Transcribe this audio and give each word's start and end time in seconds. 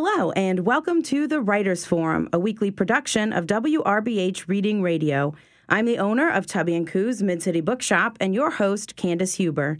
Hello, 0.00 0.30
and 0.30 0.60
welcome 0.60 1.02
to 1.02 1.26
the 1.26 1.40
Writers 1.40 1.84
Forum, 1.84 2.28
a 2.32 2.38
weekly 2.38 2.70
production 2.70 3.32
of 3.32 3.46
WRBH 3.48 4.46
Reading 4.46 4.80
Radio. 4.80 5.34
I'm 5.68 5.86
the 5.86 5.98
owner 5.98 6.30
of 6.30 6.46
Tubby 6.46 6.76
and 6.76 6.86
Coo's 6.86 7.20
Mid 7.20 7.42
City 7.42 7.60
Bookshop 7.60 8.16
and 8.20 8.32
your 8.32 8.52
host, 8.52 8.94
Candace 8.94 9.34
Huber. 9.34 9.76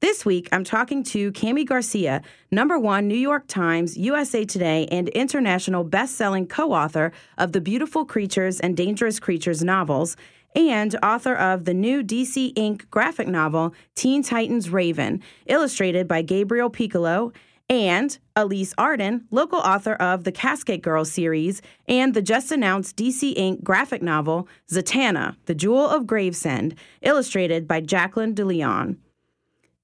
This 0.00 0.26
week, 0.26 0.46
I'm 0.52 0.62
talking 0.62 1.02
to 1.04 1.32
Kami 1.32 1.64
Garcia, 1.64 2.20
number 2.50 2.78
one 2.78 3.08
New 3.08 3.16
York 3.16 3.46
Times, 3.46 3.96
USA 3.96 4.44
Today, 4.44 4.86
and 4.90 5.08
international 5.08 5.84
best-selling 5.84 6.48
co-author 6.48 7.10
of 7.38 7.52
the 7.52 7.60
Beautiful 7.62 8.04
Creatures 8.04 8.60
and 8.60 8.76
Dangerous 8.76 9.18
Creatures 9.18 9.64
novels, 9.64 10.18
and 10.54 10.94
author 11.02 11.34
of 11.34 11.64
the 11.64 11.72
new 11.72 12.02
DC 12.02 12.52
Ink 12.56 12.90
graphic 12.90 13.26
novel 13.26 13.72
Teen 13.94 14.22
Titans 14.22 14.68
Raven, 14.68 15.22
illustrated 15.46 16.06
by 16.06 16.20
Gabriel 16.20 16.68
Picolo 16.68 17.32
and 17.68 18.18
Elise 18.36 18.74
Arden, 18.76 19.26
local 19.30 19.58
author 19.58 19.94
of 19.94 20.24
the 20.24 20.32
Casket 20.32 20.82
Girls 20.82 21.10
series 21.10 21.62
and 21.88 22.14
the 22.14 22.22
just 22.22 22.52
announced 22.52 22.96
DC 22.96 23.34
Ink 23.36 23.62
graphic 23.64 24.02
novel 24.02 24.48
Zatanna, 24.70 25.36
The 25.46 25.54
Jewel 25.54 25.88
of 25.88 26.06
Gravesend, 26.06 26.74
illustrated 27.02 27.66
by 27.66 27.80
Jacqueline 27.80 28.34
DeLeon. 28.34 28.96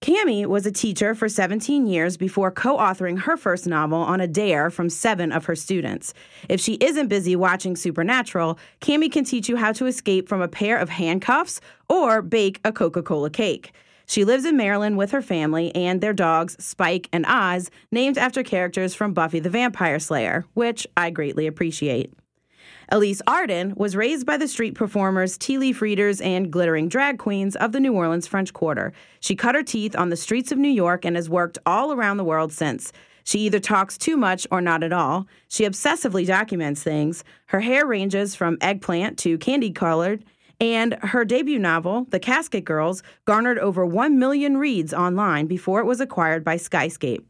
Kami 0.00 0.46
was 0.46 0.64
a 0.64 0.70
teacher 0.70 1.12
for 1.12 1.28
17 1.28 1.86
years 1.86 2.16
before 2.16 2.52
co 2.52 2.76
authoring 2.76 3.18
her 3.22 3.36
first 3.36 3.66
novel 3.66 3.98
on 3.98 4.20
a 4.20 4.28
dare 4.28 4.70
from 4.70 4.88
seven 4.88 5.32
of 5.32 5.46
her 5.46 5.56
students. 5.56 6.14
If 6.48 6.60
she 6.60 6.74
isn't 6.74 7.08
busy 7.08 7.34
watching 7.34 7.74
Supernatural, 7.74 8.60
Kami 8.80 9.08
can 9.08 9.24
teach 9.24 9.48
you 9.48 9.56
how 9.56 9.72
to 9.72 9.86
escape 9.86 10.28
from 10.28 10.40
a 10.40 10.46
pair 10.46 10.78
of 10.78 10.88
handcuffs 10.88 11.60
or 11.88 12.22
bake 12.22 12.60
a 12.64 12.70
Coca 12.70 13.02
Cola 13.02 13.28
cake. 13.28 13.72
She 14.08 14.24
lives 14.24 14.46
in 14.46 14.56
Maryland 14.56 14.96
with 14.96 15.10
her 15.10 15.20
family 15.20 15.72
and 15.74 16.00
their 16.00 16.14
dogs, 16.14 16.56
Spike 16.58 17.10
and 17.12 17.26
Oz, 17.26 17.70
named 17.92 18.16
after 18.16 18.42
characters 18.42 18.94
from 18.94 19.12
Buffy 19.12 19.38
the 19.38 19.50
Vampire 19.50 19.98
Slayer, 19.98 20.46
which 20.54 20.86
I 20.96 21.10
greatly 21.10 21.46
appreciate. 21.46 22.14
Elise 22.90 23.20
Arden 23.26 23.74
was 23.76 23.94
raised 23.94 24.24
by 24.24 24.38
the 24.38 24.48
street 24.48 24.74
performers, 24.74 25.36
tea 25.36 25.58
leaf 25.58 25.82
readers, 25.82 26.22
and 26.22 26.50
glittering 26.50 26.88
drag 26.88 27.18
queens 27.18 27.54
of 27.56 27.72
the 27.72 27.80
New 27.80 27.92
Orleans 27.92 28.26
French 28.26 28.54
Quarter. 28.54 28.94
She 29.20 29.36
cut 29.36 29.54
her 29.54 29.62
teeth 29.62 29.94
on 29.94 30.08
the 30.08 30.16
streets 30.16 30.50
of 30.50 30.58
New 30.58 30.70
York 30.70 31.04
and 31.04 31.14
has 31.14 31.28
worked 31.28 31.58
all 31.66 31.92
around 31.92 32.16
the 32.16 32.24
world 32.24 32.50
since. 32.50 32.94
She 33.24 33.40
either 33.40 33.60
talks 33.60 33.98
too 33.98 34.16
much 34.16 34.46
or 34.50 34.62
not 34.62 34.82
at 34.82 34.94
all. 34.94 35.26
She 35.48 35.64
obsessively 35.64 36.26
documents 36.26 36.82
things. 36.82 37.24
Her 37.46 37.60
hair 37.60 37.86
ranges 37.86 38.34
from 38.34 38.56
eggplant 38.62 39.18
to 39.18 39.36
candy 39.36 39.70
colored, 39.70 40.24
and 40.60 40.94
her 41.02 41.24
debut 41.24 41.58
novel, 41.58 42.06
The 42.10 42.18
Casket 42.18 42.64
Girls, 42.64 43.02
garnered 43.24 43.58
over 43.58 43.86
1 43.86 44.18
million 44.18 44.56
reads 44.56 44.92
online 44.92 45.46
before 45.46 45.80
it 45.80 45.86
was 45.86 46.00
acquired 46.00 46.44
by 46.44 46.56
Skyscape. 46.56 47.24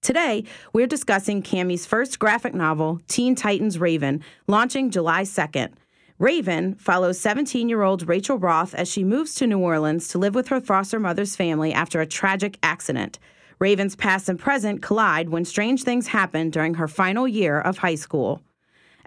Today, 0.00 0.44
we're 0.72 0.86
discussing 0.86 1.42
Kami's 1.42 1.84
first 1.84 2.18
graphic 2.18 2.54
novel, 2.54 3.00
Teen 3.08 3.34
Titans 3.34 3.78
Raven, 3.78 4.22
launching 4.46 4.90
July 4.90 5.22
2nd. 5.22 5.72
Raven 6.18 6.74
follows 6.74 7.20
17 7.20 7.68
year 7.68 7.82
old 7.82 8.08
Rachel 8.08 8.38
Roth 8.38 8.74
as 8.74 8.88
she 8.88 9.04
moves 9.04 9.34
to 9.36 9.46
New 9.46 9.58
Orleans 9.58 10.08
to 10.08 10.18
live 10.18 10.34
with 10.34 10.48
her 10.48 10.60
foster 10.60 10.98
mother's 10.98 11.36
family 11.36 11.72
after 11.72 12.00
a 12.00 12.06
tragic 12.06 12.58
accident. 12.62 13.18
Raven's 13.60 13.96
past 13.96 14.28
and 14.28 14.38
present 14.38 14.82
collide 14.82 15.30
when 15.30 15.44
strange 15.44 15.82
things 15.82 16.08
happen 16.08 16.50
during 16.50 16.74
her 16.74 16.88
final 16.88 17.26
year 17.26 17.60
of 17.60 17.78
high 17.78 17.96
school. 17.96 18.42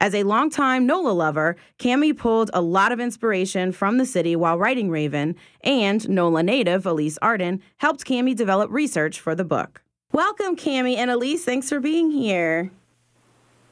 As 0.02 0.16
a 0.16 0.24
longtime 0.24 0.88
NOLA 0.88 1.12
lover, 1.12 1.56
Kami 1.78 2.12
pulled 2.12 2.50
a 2.56 2.60
lot 2.62 2.92
of 2.92 3.00
inspiration 3.00 3.72
from 3.72 4.00
the 4.00 4.06
city 4.08 4.36
while 4.36 4.58
writing 4.58 4.90
Raven, 4.90 5.36
and 5.64 6.10
NOLA 6.10 6.42
native 6.42 6.88
Elise 6.88 7.20
Arden 7.22 7.62
helped 7.78 8.04
Kami 8.04 8.34
develop 8.34 8.72
research 8.72 9.20
for 9.20 9.36
the 9.36 9.44
book. 9.44 9.84
Welcome, 10.12 10.56
Kami 10.56 10.98
and 10.98 11.12
Elise. 11.12 11.46
Thanks 11.46 11.70
for 11.70 11.80
being 11.80 12.10
here. 12.10 12.72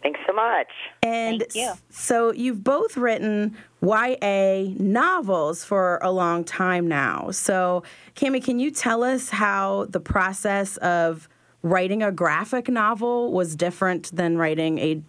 Thanks 0.03 0.19
so 0.27 0.33
much. 0.33 0.67
And 1.01 1.39
Thank 1.39 1.55
you. 1.55 1.73
so 1.89 2.31
you've 2.31 2.63
both 2.63 2.95
written 2.95 3.57
YA 3.81 4.65
novels 4.77 5.65
for 5.65 5.97
a 6.03 6.11
long 6.11 6.43
time 6.43 6.87
now. 6.87 7.31
So, 7.31 7.81
Kami, 8.13 8.39
can 8.39 8.59
you 8.59 8.69
tell 8.69 9.03
us 9.03 9.29
how 9.29 9.87
the 9.89 9.99
process 9.99 10.77
of 10.77 11.27
writing 11.63 12.03
a 12.03 12.11
graphic 12.11 12.69
novel 12.69 13.33
was 13.33 13.55
different 13.55 14.15
than 14.15 14.37
writing 14.37 14.77
a 14.77 15.01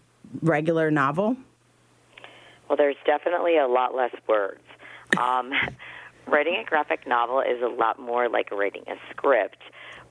regular 0.42 0.90
novel? 0.90 1.36
Well, 2.68 2.76
there's 2.76 2.96
definitely 3.04 3.56
a 3.58 3.66
lot 3.66 3.94
less 3.94 4.14
words. 4.28 4.62
Um, 5.18 5.52
writing 6.26 6.56
a 6.56 6.64
graphic 6.64 7.06
novel 7.06 7.40
is 7.40 7.62
a 7.62 7.68
lot 7.68 7.98
more 7.98 8.28
like 8.28 8.50
writing 8.50 8.84
a 8.86 8.94
script, 9.10 9.58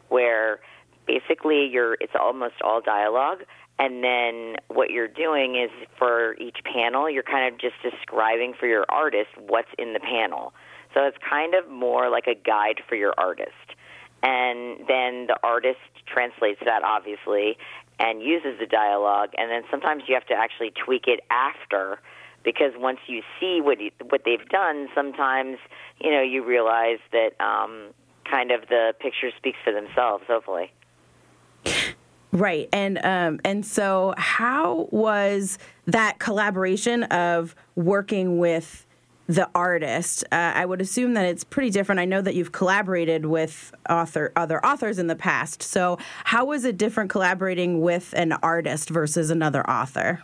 where 0.10 0.60
basically 1.08 1.68
you're 1.72 1.94
it's 1.96 2.14
almost 2.20 2.56
all 2.64 2.82
dialogue, 2.82 3.40
and 3.80 4.04
then 4.04 4.56
what 4.68 4.90
you're 4.90 5.08
doing 5.08 5.56
is 5.56 5.72
for 5.98 6.36
each 6.36 6.58
panel, 6.66 7.10
you're 7.10 7.24
kind 7.24 7.52
of 7.52 7.60
just 7.60 7.76
describing 7.82 8.54
for 8.60 8.68
your 8.68 8.86
artist 8.90 9.30
what's 9.38 9.70
in 9.78 9.94
the 9.94 10.02
panel. 10.02 10.54
So 10.94 11.06
it's 11.06 11.18
kind 11.28 11.54
of 11.56 11.70
more 11.70 12.10
like 12.10 12.28
a 12.28 12.36
guide 12.36 12.82
for 12.90 12.96
your 12.96 13.14
artist. 13.18 13.52
And 14.22 14.80
then 14.88 15.28
the 15.28 15.38
artist 15.44 15.80
translates 16.06 16.60
that, 16.66 16.84
obviously, 16.84 17.58
and 18.00 18.22
uses 18.22 18.58
the 18.60 18.66
dialogue, 18.66 19.30
and 19.38 19.52
then 19.52 19.64
sometimes 19.70 20.04
you 20.08 20.14
have 20.16 20.26
to 20.28 20.34
actually 20.34 20.72
tweak 20.72 21.08
it 21.08 21.22
after 21.30 22.00
because 22.44 22.72
once 22.78 23.00
you 23.08 23.22
see 23.40 23.60
what 23.62 23.82
you, 23.82 23.92
what 24.10 24.22
they've 24.26 24.48
done, 24.50 24.88
sometimes 24.96 25.58
you 26.00 26.12
know 26.12 26.22
you 26.22 26.44
realize 26.44 27.00
that 27.12 27.32
um, 27.40 27.94
kind 28.30 28.52
of 28.52 28.62
the 28.70 28.94
picture 29.00 29.32
speaks 29.38 29.58
for 29.64 29.74
themselves. 29.74 30.24
Hopefully, 30.28 30.72
Right, 32.32 32.70
and 32.72 33.04
um, 33.04 33.40
and 33.44 33.66
so 33.66 34.14
how 34.18 34.88
was 34.92 35.58
that 35.88 36.20
collaboration 36.20 37.04
of 37.04 37.56
working 37.76 38.38
with 38.38 38.86
the 39.30 39.50
artist? 39.56 40.26
Uh, 40.32 40.52
I 40.56 40.66
would 40.66 40.82
assume 40.82 41.14
that 41.14 41.26
it's 41.26 41.46
pretty 41.46 41.70
different. 41.70 42.02
I 42.02 42.06
know 42.06 42.22
that 42.22 42.36
you've 42.36 42.52
collaborated 42.52 43.26
with 43.26 43.74
author 43.90 44.34
other 44.36 44.64
authors 44.66 45.00
in 45.00 45.08
the 45.08 45.16
past. 45.16 45.64
So 45.64 45.98
how 46.26 46.46
was 46.46 46.66
it 46.66 46.76
different 46.76 47.10
collaborating 47.10 47.80
with 47.80 48.14
an 48.18 48.34
artist 48.44 48.90
versus 48.90 49.30
another 49.30 49.68
author? 49.70 50.24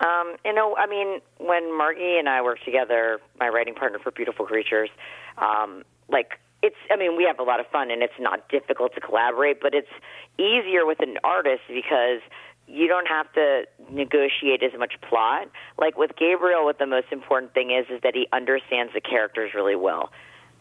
um, 0.00 0.36
you 0.44 0.54
know, 0.54 0.74
I 0.76 0.86
mean, 0.86 1.20
when 1.38 1.76
Margie 1.76 2.16
and 2.18 2.28
I 2.28 2.40
worked 2.40 2.64
together, 2.64 3.20
my 3.38 3.48
writing 3.48 3.74
partner 3.74 3.98
for 3.98 4.10
Beautiful 4.10 4.46
Creatures, 4.46 4.88
um, 5.36 5.84
like 6.08 6.40
it's 6.62 6.76
I 6.90 6.96
mean, 6.96 7.16
we 7.16 7.24
have 7.24 7.38
a 7.38 7.42
lot 7.42 7.60
of 7.60 7.66
fun 7.66 7.90
and 7.90 8.02
it's 8.02 8.18
not 8.18 8.48
difficult 8.48 8.94
to 8.94 9.00
collaborate, 9.00 9.60
but 9.60 9.74
it's 9.74 9.92
easier 10.38 10.86
with 10.86 11.00
an 11.00 11.18
artist 11.22 11.62
because 11.68 12.20
you 12.70 12.86
don't 12.86 13.08
have 13.08 13.32
to 13.32 13.64
negotiate 13.90 14.62
as 14.62 14.78
much 14.78 14.94
plot. 15.08 15.48
Like 15.78 15.98
with 15.98 16.12
Gabriel, 16.16 16.64
what 16.64 16.78
the 16.78 16.86
most 16.86 17.08
important 17.10 17.52
thing 17.52 17.70
is 17.70 17.86
is 17.90 18.00
that 18.02 18.14
he 18.14 18.28
understands 18.32 18.92
the 18.94 19.00
characters 19.00 19.52
really 19.54 19.76
well 19.76 20.10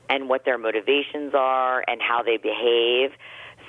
and 0.09 0.27
what 0.27 0.43
their 0.43 0.57
motivations 0.57 1.33
are 1.35 1.83
and 1.87 2.01
how 2.01 2.23
they 2.23 2.37
behave 2.37 3.11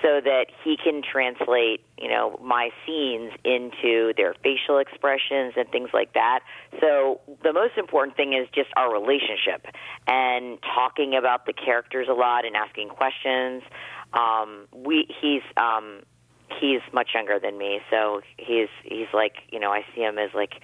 so 0.02 0.20
that 0.24 0.46
he 0.64 0.78
can 0.82 1.02
translate, 1.02 1.84
you 1.98 2.08
know, 2.08 2.38
my 2.42 2.70
scenes 2.86 3.32
into 3.44 4.14
their 4.16 4.34
facial 4.42 4.78
expressions 4.78 5.52
and 5.56 5.68
things 5.70 5.90
like 5.92 6.14
that. 6.14 6.40
So 6.80 7.20
the 7.42 7.52
most 7.52 7.76
important 7.76 8.16
thing 8.16 8.32
is 8.32 8.48
just 8.54 8.70
our 8.76 8.90
relationship 8.90 9.66
and 10.06 10.58
talking 10.62 11.14
about 11.14 11.44
the 11.44 11.52
characters 11.52 12.06
a 12.08 12.14
lot 12.14 12.46
and 12.46 12.56
asking 12.56 12.88
questions. 12.88 13.62
Um, 14.14 14.66
we 14.72 15.06
he's 15.20 15.42
um, 15.58 16.00
he's 16.60 16.80
much 16.92 17.10
younger 17.14 17.38
than 17.38 17.58
me, 17.58 17.80
so 17.90 18.20
he's 18.36 18.68
he's 18.84 19.08
like 19.12 19.34
you 19.50 19.60
know 19.60 19.70
I 19.70 19.84
see 19.94 20.02
him 20.02 20.18
as 20.18 20.30
like 20.34 20.54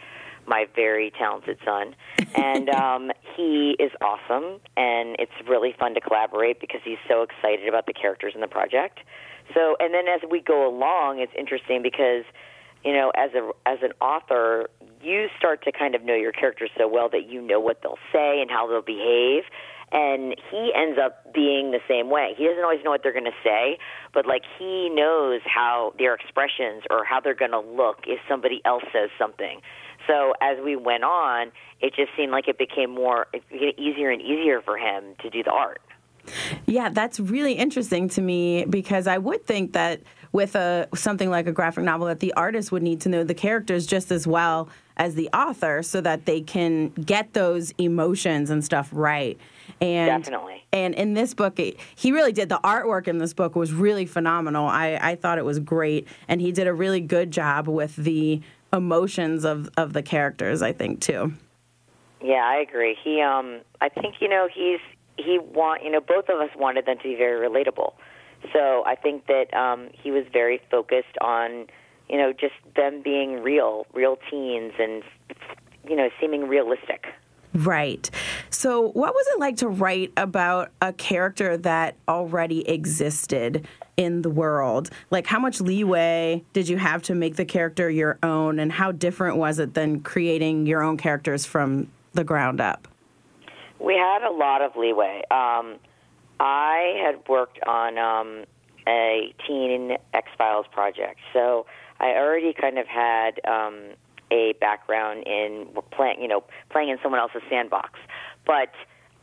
my 0.47 0.67
very 0.75 1.11
talented 1.11 1.59
son, 1.65 1.95
and 2.35 2.69
um, 2.71 3.11
he 3.37 3.77
is 3.79 3.91
awesome, 4.01 4.61
and 4.77 5.17
it's 5.19 5.33
really 5.47 5.75
fun 5.79 5.95
to 5.95 6.01
collaborate 6.01 6.61
because 6.61 6.81
he's 6.85 6.99
so 7.09 7.23
excited 7.23 7.69
about 7.69 7.87
the 7.87 7.93
characters 7.93 8.33
in 8.35 8.41
the 8.41 8.49
project. 8.49 9.01
So, 9.55 9.77
and 9.79 9.95
then 9.95 10.07
as 10.09 10.21
we 10.29 10.41
go 10.41 10.69
along, 10.69 11.21
it's 11.21 11.33
interesting 11.39 11.83
because 11.83 12.25
you 12.85 12.93
know 12.93 13.13
as 13.17 13.31
a 13.35 13.51
as 13.67 13.79
an 13.83 13.93
author, 14.01 14.69
you 15.03 15.29
start 15.39 15.65
to 15.65 15.73
kind 15.73 15.95
of 15.95 16.03
know 16.03 16.15
your 16.15 16.33
characters 16.33 16.71
so 16.77 16.89
well 16.89 17.09
that 17.11 17.29
you 17.29 17.41
know 17.41 17.61
what 17.61 17.83
they'll 17.83 17.99
say 18.13 18.41
and 18.41 18.51
how 18.51 18.67
they'll 18.67 18.83
behave. 18.83 19.45
And 19.93 20.35
he 20.51 20.73
ends 20.75 20.99
up 21.03 21.33
being 21.33 21.71
the 21.71 21.81
same 21.89 22.11
way. 22.11 22.35
He 22.37 22.47
doesn't 22.47 22.63
always 22.63 22.83
know 22.85 22.91
what 22.91 23.03
they're 23.03 23.13
going 23.13 23.25
to 23.25 23.41
say, 23.45 23.79
but 24.13 24.27
like 24.27 24.43
he 24.59 24.91
knows 24.91 25.41
how 25.45 25.95
their 25.99 26.15
expressions 26.15 26.83
or 26.91 27.05
how 27.05 27.21
they're 27.21 27.35
going 27.35 27.53
to 27.53 27.61
look 27.61 28.01
if 28.07 28.19
somebody 28.29 28.61
else 28.65 28.83
says 28.93 29.11
something. 29.19 29.61
So 30.07 30.35
as 30.41 30.59
we 30.65 30.77
went 30.77 31.05
on, 31.05 31.53
it 31.81 31.95
just 31.95 32.11
seemed 32.17 32.33
like 32.33 32.49
it 32.49 32.59
became 32.59 32.91
more 32.91 33.27
it 33.33 33.49
became 33.49 33.73
easier 33.79 34.11
and 34.11 34.21
easier 34.21 34.61
for 34.61 34.77
him 34.77 35.15
to 35.23 35.31
do 35.31 35.43
the 35.43 35.51
art. 35.51 35.81
Yeah, 36.67 36.89
that's 36.89 37.21
really 37.21 37.53
interesting 37.53 38.09
to 38.11 38.21
me 38.21 38.65
because 38.65 39.07
I 39.07 39.19
would 39.19 39.47
think 39.47 39.73
that 39.75 40.03
with 40.33 40.57
a 40.57 40.89
something 40.95 41.31
like 41.31 41.47
a 41.47 41.53
graphic 41.53 41.85
novel 41.85 42.09
that 42.09 42.21
the 42.21 42.33
artist 42.35 42.73
would 42.73 42.83
need 42.83 43.01
to 43.03 43.09
know 43.09 43.23
the 43.23 43.35
characters 43.35 43.87
just 43.87 44.11
as 44.11 44.27
well 44.27 44.69
as 44.97 45.15
the 45.15 45.29
author 45.33 45.83
so 45.83 46.01
that 46.01 46.27
they 46.27 46.41
can 46.41 46.89
get 46.91 47.33
those 47.35 47.73
emotions 47.79 48.51
and 48.51 48.65
stuff 48.65 48.89
right. 48.93 49.39
And 49.81 50.23
Definitely. 50.25 50.65
And 50.73 50.95
in 50.95 51.15
this 51.15 51.35
book, 51.35 51.59
it, 51.59 51.77
he 51.95 52.13
really 52.13 52.33
did. 52.33 52.49
The 52.49 52.59
artwork 52.59 53.09
in 53.09 53.19
this 53.19 53.35
book 53.35 53.57
was 53.57 53.73
really 53.73 54.07
phenomenal. 54.07 54.67
I, 54.67 54.99
I 55.01 55.15
thought 55.17 55.39
it 55.39 55.45
was 55.45 55.59
great, 55.59 56.07
and 56.29 56.41
he 56.41 56.53
did 56.53 56.67
a 56.67 56.73
really 56.73 57.01
good 57.01 57.31
job 57.31 57.69
with 57.69 57.97
the 57.97 58.41
emotions 58.73 59.45
of 59.45 59.71
of 59.77 59.93
the 59.93 60.03
characters. 60.03 60.63
I 60.63 60.73
think 60.73 61.01
too. 61.01 61.33
Yeah, 62.23 62.45
I 62.45 62.57
agree. 62.57 62.97
He, 63.03 63.21
um, 63.21 63.61
I 63.81 63.89
think 63.89 64.17
you 64.21 64.29
know 64.29 64.49
he's 64.53 64.81
he 65.17 65.39
want 65.39 65.83
you 65.83 65.91
know 65.91 66.01
both 66.01 66.29
of 66.29 66.41
us 66.41 66.51
wanted 66.57 66.87
them 66.87 66.99
to 66.99 67.03
be 67.03 67.15
very 67.15 67.49
relatable. 67.49 67.93
So 68.53 68.85
I 68.87 68.95
think 68.95 69.27
that 69.27 69.53
um, 69.55 69.89
he 69.93 70.11
was 70.11 70.25
very 70.33 70.61
focused 70.71 71.17
on 71.21 71.67
you 72.09 72.17
know 72.17 72.33
just 72.33 72.55
them 72.75 73.03
being 73.03 73.43
real, 73.43 73.87
real 73.95 74.19
teens, 74.31 74.73
and 74.79 75.03
you 75.89 75.97
know 75.97 76.09
seeming 76.21 76.49
realistic. 76.49 77.07
Right. 77.57 78.11
So, 78.51 78.89
what 78.91 79.15
was 79.15 79.27
it 79.29 79.41
like 79.41 79.57
to 79.59 79.69
write 79.69 80.13
about 80.17 80.73
a 80.83 80.93
character 80.93 81.57
that 81.59 81.97
already 82.07 82.69
existed 82.69 83.67
in 83.97 84.23
the 84.23 84.29
world? 84.29 84.91
Like, 85.11 85.27
how 85.27 85.39
much 85.39 85.61
leeway 85.61 86.45
did 86.53 86.69
you 86.69 86.77
have 86.77 87.03
to 87.05 87.15
make 87.15 87.37
the 87.37 87.47
character 87.47 87.89
your 87.89 88.19
own, 88.23 88.59
and 88.59 88.71
how 88.73 88.93
different 88.93 89.39
was 89.39 89.59
it 89.59 89.75
than 89.75 90.01
creating 90.01 90.67
your 90.67 90.83
own 90.83 90.99
characters 90.99 91.47
from 91.47 91.89
the 92.13 92.25
ground 92.25 92.61
up? 92.61 92.89
We 93.79 93.95
had 93.95 94.23
a 94.23 94.33
lot 94.33 94.61
of 94.61 94.77
leeway. 94.77 95.23
Um, 95.31 95.77
I 96.41 97.01
had 97.03 97.27
worked 97.29 97.59
on 97.67 97.97
um, 97.97 98.45
a 98.87 99.35
teen 99.47 99.97
X 100.13 100.29
Files 100.37 100.67
project, 100.73 101.21
so 101.33 101.67
I 102.01 102.11
already 102.17 102.53
kind 102.53 102.79
of 102.79 102.87
had. 102.87 103.41
Um, 103.47 103.97
a 104.31 104.55
background 104.61 105.25
in 105.27 105.69
playing, 105.93 106.21
you 106.21 106.29
know, 106.29 106.43
playing 106.71 106.89
in 106.89 106.99
someone 107.03 107.21
else's 107.21 107.43
sandbox. 107.49 107.99
But 108.45 108.73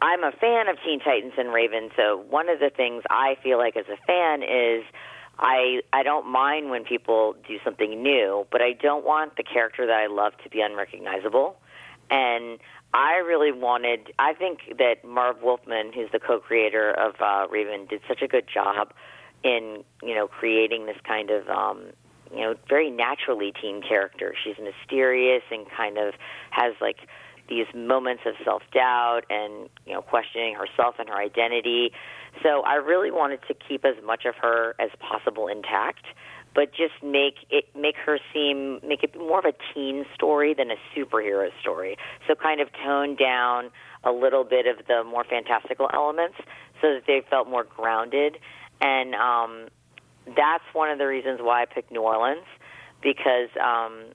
I'm 0.02 0.24
a 0.24 0.31
fan 0.31 0.68
of 0.68 0.78
Teen 0.84 1.00
Titans 1.00 1.34
and 1.38 1.54
Raven, 1.54 1.90
so 1.96 2.24
one 2.30 2.50
of 2.50 2.60
the 2.60 2.70
things 2.70 3.04
I 3.10 3.38
feel 3.42 3.58
like 3.58 3.78
as 3.78 3.86
a 3.88 3.98
fan 4.06 4.44
is 4.44 4.84
I 5.40 5.81
I 5.92 6.04
don't 6.04 6.28
mind 6.28 6.70
when 6.70 6.84
people 6.84 7.36
do 7.48 7.58
something 7.64 8.02
new, 8.02 8.46
but 8.52 8.62
I 8.62 8.74
don't 8.74 9.06
want 9.06 9.38
the 9.38 9.44
character 9.44 9.86
that 9.88 9.96
I 9.96 10.08
love 10.08 10.34
to 10.44 10.50
be 10.50 10.62
unrecognizable. 10.62 11.58
And 12.10 12.60
I 12.94 13.16
really 13.16 13.52
wanted. 13.52 14.14
I 14.19 14.34
think 14.34 14.78
that 14.78 15.04
Marv 15.04 15.42
Wolfman, 15.42 15.94
who's 15.94 16.12
the 16.12 16.19
co-creator 16.19 16.92
of 16.92 17.16
uh, 17.19 17.48
Raven, 17.50 17.88
did 17.88 18.02
such 18.08 18.22
a 18.22 18.28
good 18.28 18.46
job 18.54 18.94
in 19.44 19.84
you 20.04 20.16
know 20.16 20.28
creating 20.28 20.86
this 20.86 20.98
kind 21.04 21.30
of 21.30 21.48
um, 21.50 21.94
you 22.33 22.41
know, 22.41 22.56
very 22.68 22.89
naturally 22.89 23.53
teen 23.62 23.81
character. 23.81 24.33
She's 24.44 24.56
mysterious 24.57 25.44
and 25.51 25.65
kind 25.69 25.97
of 25.97 26.13
has 26.51 26.74
like 26.81 26.97
these 27.50 27.68
moments 27.75 28.24
of 28.25 28.33
self 28.44 28.63
doubt 28.74 29.21
and 29.30 29.69
you 29.85 29.94
know 29.94 30.01
questioning 30.01 30.56
herself 30.56 30.95
and 31.00 31.09
her 31.09 31.18
identity. 31.18 31.91
So 32.41 32.62
I 32.62 32.75
really 32.75 33.12
wanted 33.12 33.41
to 33.47 33.53
keep 33.53 33.85
as 33.85 33.95
much 34.03 34.25
of 34.25 34.35
her 34.41 34.75
as 34.80 34.89
possible 35.00 35.47
intact, 35.47 36.06
but 36.56 36.71
just 36.71 37.03
make 37.03 37.35
it 37.50 37.65
make 37.75 37.95
her 37.97 38.18
seem 38.33 38.80
make 38.88 39.03
it 39.03 39.18
more 39.18 39.39
of 39.39 39.45
a 39.45 39.53
teen 39.74 40.06
story 40.15 40.53
than 40.53 40.71
a 40.71 40.77
superhero 40.95 41.50
story. 41.59 41.97
So 42.27 42.35
kind 42.35 42.62
of 42.62 42.69
tone 42.83 43.15
down 43.15 43.69
a 44.03 44.12
little 44.12 44.44
bit 44.44 44.65
of 44.65 44.85
the 44.88 45.03
more 45.03 45.24
fantastical 45.24 45.89
elements 45.94 46.38
so 46.81 46.94
that 46.94 47.03
they 47.07 47.21
felt 47.30 47.47
more 47.50 47.63
grounded 47.63 48.38
and 48.81 49.15
um 49.15 49.68
that's 50.25 50.64
one 50.74 50.90
of 50.90 50.98
the 50.98 51.08
reasons 51.08 51.40
why 51.42 51.64
I 51.64 51.66
picked 51.66 51.92
New 51.92 52.02
Orleans 52.02 52.46
because 53.02 53.50
um, 53.62 54.14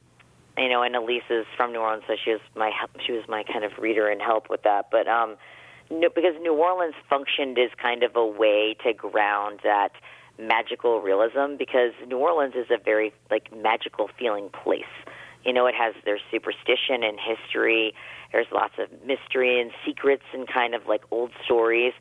you 0.58 0.68
know, 0.68 0.82
and 0.82 0.96
Elise 0.96 1.28
is 1.30 1.46
from 1.56 1.72
New 1.72 1.78
Orleans, 1.78 2.02
so 2.08 2.14
she 2.22 2.32
was 2.32 2.40
my 2.56 2.72
she 3.06 3.12
was 3.12 3.22
my 3.28 3.44
kind 3.44 3.64
of 3.64 3.72
reader 3.78 4.08
and 4.08 4.20
help 4.20 4.50
with 4.50 4.62
that. 4.62 4.86
But 4.90 5.06
um, 5.06 5.36
no, 5.90 6.08
because 6.12 6.34
New 6.40 6.54
Orleans 6.54 6.94
functioned 7.08 7.58
as 7.58 7.70
kind 7.80 8.02
of 8.02 8.16
a 8.16 8.26
way 8.26 8.76
to 8.84 8.92
ground 8.92 9.60
that 9.62 9.90
magical 10.38 11.00
realism 11.00 11.56
because 11.58 11.92
New 12.06 12.18
Orleans 12.18 12.54
is 12.54 12.66
a 12.70 12.82
very 12.82 13.12
like 13.30 13.54
magical 13.56 14.10
feeling 14.18 14.50
place. 14.50 14.82
You 15.44 15.52
know, 15.52 15.66
it 15.66 15.74
has 15.76 15.94
there's 16.04 16.22
superstition 16.30 17.02
and 17.04 17.18
history. 17.20 17.94
There's 18.32 18.48
lots 18.52 18.74
of 18.78 18.90
mystery 19.06 19.60
and 19.60 19.70
secrets 19.86 20.24
and 20.34 20.46
kind 20.48 20.74
of 20.74 20.86
like 20.86 21.02
old 21.10 21.30
stories. 21.44 21.92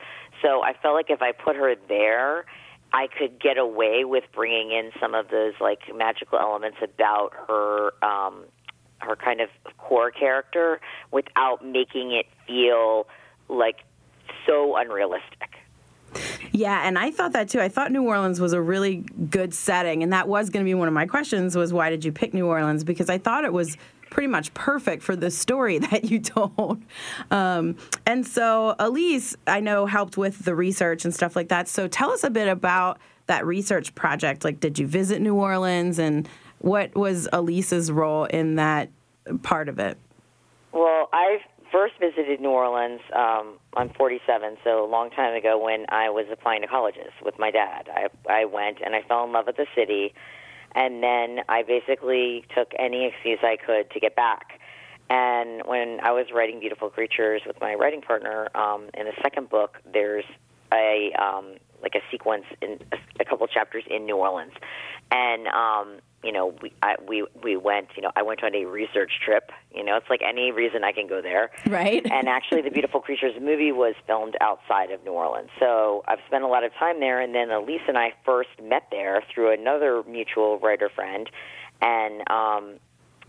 So 0.41 0.63
I 0.63 0.73
felt 0.73 0.95
like 0.95 1.09
if 1.09 1.21
I 1.21 1.31
put 1.31 1.55
her 1.55 1.75
there 1.87 2.45
I 2.93 3.07
could 3.07 3.39
get 3.39 3.57
away 3.57 4.05
with 4.05 4.23
bringing 4.33 4.71
in 4.71 4.91
some 4.99 5.13
of 5.13 5.29
those 5.29 5.53
like 5.59 5.79
magical 5.93 6.39
elements 6.39 6.77
about 6.81 7.31
her 7.47 7.91
um, 8.03 8.45
her 8.99 9.15
kind 9.15 9.41
of 9.41 9.49
core 9.77 10.11
character 10.11 10.79
without 11.11 11.65
making 11.65 12.11
it 12.13 12.25
feel 12.45 13.07
like 13.49 13.77
so 14.45 14.75
unrealistic. 14.75 15.57
Yeah, 16.51 16.87
and 16.87 16.97
I 16.97 17.11
thought 17.11 17.33
that 17.33 17.49
too. 17.49 17.59
I 17.59 17.69
thought 17.69 17.91
New 17.91 18.03
Orleans 18.03 18.39
was 18.39 18.53
a 18.53 18.61
really 18.61 19.05
good 19.29 19.53
setting, 19.53 20.01
and 20.01 20.13
that 20.13 20.27
was 20.27 20.49
going 20.49 20.65
to 20.65 20.67
be 20.67 20.73
one 20.73 20.87
of 20.87 20.93
my 20.93 21.05
questions: 21.05 21.55
was 21.55 21.73
why 21.73 21.89
did 21.89 22.05
you 22.05 22.11
pick 22.11 22.33
New 22.33 22.47
Orleans? 22.47 22.83
Because 22.83 23.09
I 23.09 23.17
thought 23.17 23.43
it 23.43 23.53
was 23.53 23.77
pretty 24.09 24.27
much 24.27 24.53
perfect 24.53 25.03
for 25.03 25.15
the 25.15 25.31
story 25.31 25.77
that 25.89 26.05
you 26.05 26.19
told. 26.19 26.81
Um, 27.31 27.77
and 28.05 28.25
so, 28.25 28.75
Elise, 28.79 29.35
I 29.45 29.59
know, 29.59 29.85
helped 29.85 30.17
with 30.17 30.45
the 30.45 30.55
research 30.55 31.05
and 31.05 31.13
stuff 31.13 31.35
like 31.35 31.49
that. 31.49 31.67
So, 31.67 31.87
tell 31.87 32.11
us 32.11 32.23
a 32.23 32.29
bit 32.29 32.47
about 32.47 32.99
that 33.27 33.45
research 33.45 33.93
project. 33.95 34.43
Like, 34.43 34.59
did 34.59 34.79
you 34.79 34.87
visit 34.87 35.21
New 35.21 35.35
Orleans, 35.35 35.99
and 35.99 36.27
what 36.59 36.95
was 36.95 37.27
Elise's 37.31 37.91
role 37.91 38.25
in 38.25 38.55
that 38.55 38.89
part 39.43 39.69
of 39.69 39.79
it? 39.79 39.97
Well, 40.71 41.09
I 41.11 41.39
first 41.71 41.95
visited 41.99 42.39
New 42.39 42.49
Orleans. 42.49 43.01
Um, 43.13 43.59
I'm 43.75 43.89
47, 43.89 44.57
so 44.63 44.85
a 44.85 44.89
long 44.89 45.09
time 45.09 45.35
ago 45.35 45.61
when 45.61 45.85
I 45.89 46.09
was 46.09 46.25
applying 46.31 46.61
to 46.61 46.67
colleges 46.67 47.11
with 47.23 47.37
my 47.37 47.51
dad. 47.51 47.89
I 47.93 48.07
I 48.31 48.45
went 48.45 48.79
and 48.83 48.95
I 48.95 49.01
fell 49.01 49.23
in 49.23 49.31
love 49.31 49.47
with 49.47 49.57
the 49.57 49.67
city 49.75 50.13
and 50.75 51.03
then 51.03 51.39
I 51.49 51.63
basically 51.63 52.45
took 52.55 52.71
any 52.77 53.05
excuse 53.05 53.39
I 53.43 53.57
could 53.57 53.91
to 53.91 53.99
get 53.99 54.15
back. 54.15 54.59
And 55.09 55.61
when 55.65 55.99
I 56.03 56.11
was 56.11 56.27
writing 56.33 56.59
Beautiful 56.59 56.89
Creatures 56.89 57.41
with 57.47 57.59
my 57.61 57.75
writing 57.75 58.01
partner, 58.01 58.49
um, 58.55 58.89
in 58.93 59.05
the 59.05 59.13
second 59.21 59.49
book, 59.49 59.77
there's 59.91 60.25
a 60.73 61.11
um, 61.13 61.55
like 61.81 61.95
a 61.95 62.01
sequence 62.11 62.45
in 62.61 62.79
a, 62.91 62.97
a 63.21 63.25
couple 63.25 63.47
chapters 63.47 63.83
in 63.89 64.05
New 64.05 64.17
Orleans, 64.17 64.53
and 65.11 65.47
um, 65.47 65.99
you 66.23 66.31
know, 66.31 66.53
we 66.61 66.73
I, 66.81 66.95
we 67.07 67.25
we 67.43 67.55
went. 67.55 67.89
You 67.95 68.01
know, 68.01 68.11
I 68.15 68.23
went 68.23 68.43
on 68.43 68.55
a 68.55 68.65
research 68.65 69.11
trip. 69.23 69.51
You 69.73 69.83
know, 69.83 69.97
it's 69.97 70.09
like 70.09 70.21
any 70.27 70.51
reason 70.51 70.83
I 70.83 70.91
can 70.91 71.07
go 71.07 71.21
there. 71.21 71.51
Right. 71.67 72.05
and 72.11 72.27
actually, 72.27 72.61
the 72.61 72.71
Beautiful 72.71 73.01
Creatures 73.01 73.35
movie 73.39 73.71
was 73.71 73.95
filmed 74.07 74.35
outside 74.41 74.91
of 74.91 75.03
New 75.03 75.11
Orleans, 75.11 75.49
so 75.59 76.03
I've 76.07 76.19
spent 76.27 76.43
a 76.43 76.47
lot 76.47 76.63
of 76.63 76.73
time 76.73 76.99
there. 76.99 77.21
And 77.21 77.35
then 77.35 77.51
Elise 77.51 77.81
and 77.87 77.97
I 77.97 78.13
first 78.25 78.49
met 78.61 78.87
there 78.91 79.23
through 79.33 79.53
another 79.53 80.03
mutual 80.07 80.59
writer 80.59 80.89
friend, 80.89 81.29
and 81.81 82.29
um, 82.29 82.79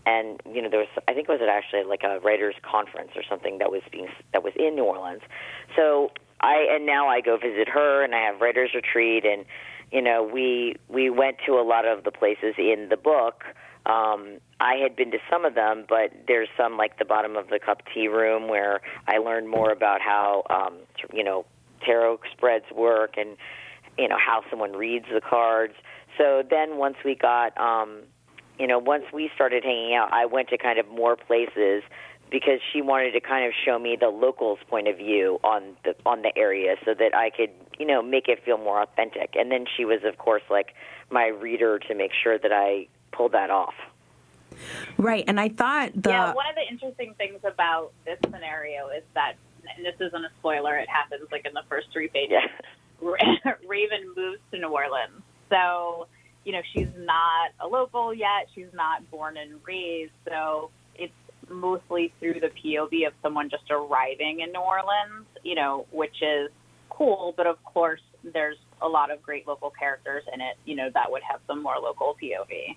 and 0.05 0.41
you 0.51 0.61
know 0.61 0.69
there 0.69 0.79
was 0.79 0.89
I 1.07 1.13
think 1.13 1.29
it 1.29 1.31
was 1.31 1.41
actually 1.47 1.83
like 1.83 2.03
a 2.03 2.19
writers 2.19 2.55
conference 2.63 3.11
or 3.15 3.23
something 3.29 3.59
that 3.59 3.71
was 3.71 3.81
being 3.91 4.07
that 4.33 4.43
was 4.43 4.53
in 4.55 4.75
New 4.75 4.83
Orleans. 4.83 5.21
So 5.75 6.11
I 6.41 6.67
and 6.71 6.85
now 6.85 7.07
I 7.07 7.21
go 7.21 7.37
visit 7.37 7.69
her, 7.69 8.03
and 8.03 8.15
I 8.15 8.21
have 8.21 8.41
writers 8.41 8.71
retreat 8.73 9.25
and 9.25 9.45
you 9.91 10.01
know, 10.01 10.23
we 10.23 10.75
we 10.87 11.09
went 11.09 11.37
to 11.45 11.53
a 11.53 11.63
lot 11.63 11.85
of 11.85 12.03
the 12.03 12.11
places 12.11 12.55
in 12.57 12.87
the 12.89 12.97
book. 12.97 13.43
Um, 13.85 14.39
I 14.59 14.75
had 14.75 14.95
been 14.95 15.11
to 15.11 15.17
some 15.29 15.45
of 15.45 15.55
them, 15.55 15.85
but 15.87 16.11
there's 16.27 16.49
some 16.57 16.77
like 16.77 16.99
the 16.99 17.05
bottom 17.05 17.35
of 17.35 17.49
the 17.49 17.59
cup 17.59 17.81
tea 17.93 18.07
room 18.07 18.47
where 18.47 18.81
I 19.07 19.17
learned 19.17 19.49
more 19.49 19.71
about 19.71 20.01
how 20.01 20.43
um, 20.49 20.77
you 21.13 21.23
know 21.23 21.45
tarot 21.85 22.19
spreads 22.31 22.65
work 22.75 23.15
and 23.17 23.37
you 23.97 24.07
know 24.07 24.17
how 24.17 24.43
someone 24.49 24.73
reads 24.73 25.05
the 25.11 25.21
cards. 25.21 25.73
So 26.17 26.43
then 26.47 26.77
once 26.77 26.97
we 27.03 27.15
got 27.15 27.57
um, 27.57 28.01
you 28.59 28.67
know 28.67 28.77
once 28.77 29.05
we 29.13 29.31
started 29.33 29.63
hanging 29.63 29.95
out, 29.95 30.09
I 30.11 30.25
went 30.25 30.49
to 30.49 30.57
kind 30.57 30.77
of 30.77 30.87
more 30.87 31.15
places 31.15 31.83
because 32.31 32.59
she 32.71 32.81
wanted 32.81 33.11
to 33.11 33.19
kind 33.19 33.45
of 33.45 33.53
show 33.65 33.79
me 33.79 33.97
the 33.99 34.09
locals' 34.09 34.59
point 34.69 34.87
of 34.87 34.97
view 34.97 35.39
on 35.43 35.75
the 35.83 35.95
on 36.05 36.21
the 36.21 36.37
area 36.37 36.75
so 36.85 36.93
that 36.93 37.15
I 37.15 37.29
could 37.29 37.49
you 37.77 37.85
know 37.85 38.01
make 38.01 38.27
it 38.27 38.43
feel 38.43 38.57
more 38.57 38.81
authentic. 38.81 39.35
And 39.35 39.51
then 39.51 39.65
she 39.75 39.85
was 39.85 39.99
of 40.03 40.17
course 40.17 40.43
like 40.49 40.73
my 41.09 41.27
reader 41.27 41.79
to 41.79 41.95
make 41.95 42.11
sure 42.13 42.37
that 42.37 42.51
I 42.51 42.87
pulled 43.11 43.31
that 43.31 43.49
off. 43.49 43.73
Right, 44.97 45.23
and 45.27 45.39
I 45.39 45.49
thought 45.49 45.91
the 45.93 46.09
yeah. 46.09 46.33
One 46.33 46.47
of 46.47 46.55
the 46.55 46.67
interesting 46.69 47.13
things 47.17 47.39
about 47.43 47.91
this 48.05 48.17
scenario 48.23 48.89
is 48.89 49.03
that, 49.13 49.33
and 49.75 49.85
this 49.85 49.95
isn't 49.99 50.25
a 50.25 50.29
spoiler. 50.39 50.77
It 50.77 50.89
happens 50.89 51.27
like 51.31 51.45
in 51.45 51.53
the 51.53 51.63
first 51.69 51.87
three 51.91 52.07
pages. 52.07 52.37
Yeah. 53.01 53.53
Raven 53.67 54.13
moves 54.15 54.39
to 54.51 54.59
New 54.59 54.67
Orleans, 54.67 55.21
so 55.49 56.07
you 56.43 56.51
know 56.51 56.61
she's 56.73 56.89
not 56.97 57.51
a 57.61 57.67
local 57.67 58.13
yet. 58.13 58.49
She's 58.53 58.73
not 58.73 59.09
born 59.09 59.37
and 59.37 59.59
raised, 59.65 60.11
so 60.27 60.71
it's 60.73 60.78
mostly 61.51 62.13
through 62.19 62.39
the 62.39 62.49
POV 62.49 63.07
of 63.07 63.13
someone 63.21 63.49
just 63.49 63.69
arriving 63.69 64.41
in 64.41 64.51
New 64.51 64.59
Orleans. 64.59 65.25
You 65.43 65.55
know, 65.55 65.85
which 65.91 66.21
is 66.21 66.49
cool, 66.89 67.33
but 67.37 67.47
of 67.47 67.63
course 67.63 68.01
there's 68.23 68.57
a 68.81 68.87
lot 68.87 69.11
of 69.11 69.21
great 69.21 69.47
local 69.47 69.69
characters 69.69 70.23
in 70.33 70.41
it. 70.41 70.57
You 70.65 70.75
know, 70.75 70.89
that 70.93 71.11
would 71.11 71.23
have 71.23 71.39
some 71.47 71.63
more 71.63 71.75
local 71.81 72.15
POV. 72.21 72.75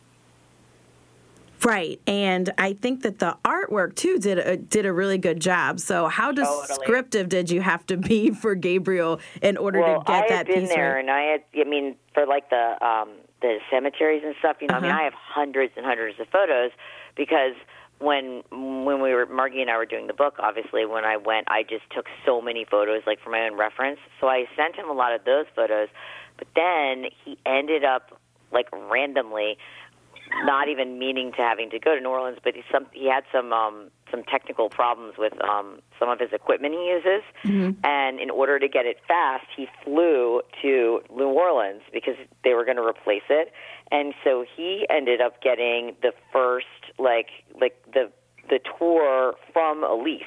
Right, 1.65 2.01
and 2.09 2.53
I 2.59 2.73
think 2.73 3.03
that 3.03 3.21
the 3.21 3.37
artwork 3.45 3.95
too 3.95 4.19
did 4.19 4.39
a, 4.39 4.57
did 4.57 4.85
a 4.85 4.93
really 4.93 5.19
good 5.19 5.41
job. 5.41 5.79
So, 5.79 6.09
how 6.09 6.33
descriptive 6.33 7.29
did 7.29 7.51
you 7.53 7.61
have 7.61 7.87
to 7.87 7.97
be 7.97 8.31
for 8.43 8.57
Gabriel 8.57 9.21
in 9.41 9.57
order 9.57 9.81
well, 9.81 10.01
to 10.01 10.05
get 10.05 10.25
I 10.25 10.29
that 10.29 10.47
piece? 10.47 10.55
Well, 10.57 10.65
I 10.65 10.67
had 10.67 10.67
been 10.67 10.77
there, 10.77 10.95
right? 10.95 11.01
and 11.01 11.11
I 11.11 11.23
had. 11.23 11.43
I 11.55 11.65
mean, 11.65 11.95
for 12.15 12.27
like 12.27 12.51
the 12.51 12.85
um, 12.85 13.11
the 13.43 13.59
cemeteries 13.71 14.23
and 14.25 14.35
stuff. 14.41 14.57
You 14.61 14.69
know, 14.69 14.75
uh-huh. 14.75 14.87
I 14.87 14.89
mean, 14.89 14.91
uh-huh. 14.91 15.01
I 15.01 15.05
have 15.05 15.15
hundreds 15.15 15.73
and 15.77 15.87
hundreds 15.87 16.19
of 16.19 16.27
photos 16.29 16.73
because 17.17 17.55
when 18.03 18.43
when 18.51 19.01
we 19.01 19.15
were 19.15 19.27
Margie 19.27 19.63
and 19.63 19.71
I 19.71 19.77
were 19.77 19.87
doing 19.87 20.07
the 20.07 20.15
book, 20.15 20.35
obviously 20.39 20.85
when 20.85 21.05
I 21.05 21.17
went, 21.17 21.47
I 21.49 21.63
just 21.63 21.85
took 21.95 22.07
so 22.27 22.41
many 22.41 22.67
photos 22.69 23.03
like 23.07 23.21
for 23.21 23.31
my 23.31 23.47
own 23.47 23.57
reference. 23.57 23.99
So 24.21 24.29
I 24.29 24.45
sent 24.57 24.77
him 24.77 24.89
a 24.89 24.93
lot 24.93 25.15
of 25.15 25.25
those 25.25 25.47
photos, 25.55 25.89
but 26.39 26.49
then 26.55 27.05
he 27.25 27.39
ended 27.47 27.85
up 27.85 28.21
like 28.53 28.67
randomly 28.73 29.57
not 30.45 30.69
even 30.69 30.99
meaning 30.99 31.33
to 31.33 31.43
having 31.43 31.71
to 31.71 31.79
go 31.79 31.95
to 31.95 32.01
New 32.01 32.09
Orleans, 32.09 32.39
but 32.43 32.55
he 32.55 32.63
some 32.71 32.87
he 32.93 33.09
had 33.09 33.25
some 33.33 33.53
um 33.53 33.91
some 34.11 34.23
technical 34.25 34.69
problems 34.69 35.15
with 35.19 35.33
um 35.45 35.81
some 35.99 36.09
of 36.09 36.19
his 36.19 36.31
equipment 36.33 36.75
he 36.75 36.89
uses, 36.89 37.23
mm-hmm. 37.45 37.71
and 37.85 38.21
in 38.21 38.31
order 38.31 38.59
to 38.59 38.69
get 38.69 38.87
it 38.87 38.99
fast, 39.07 39.47
he 39.57 39.67
flew 39.85 40.43
to 40.63 41.01
New 41.15 41.29
Orleans 41.29 41.83
because 41.93 42.17
they 42.45 42.55
were 42.55 42.65
going 42.65 42.77
to 42.77 42.83
replace 42.83 43.29
it, 43.31 43.53
and 43.91 44.15
so 44.25 44.45
he 44.57 44.87
ended 44.91 45.21
up 45.21 45.43
getting 45.43 45.97
the 46.03 46.13
first 46.33 46.67
like 46.99 47.29
like 47.61 47.77
the 47.93 48.11
the 48.49 48.61
tour 48.79 49.35
from 49.53 49.85
Elise. 49.85 50.23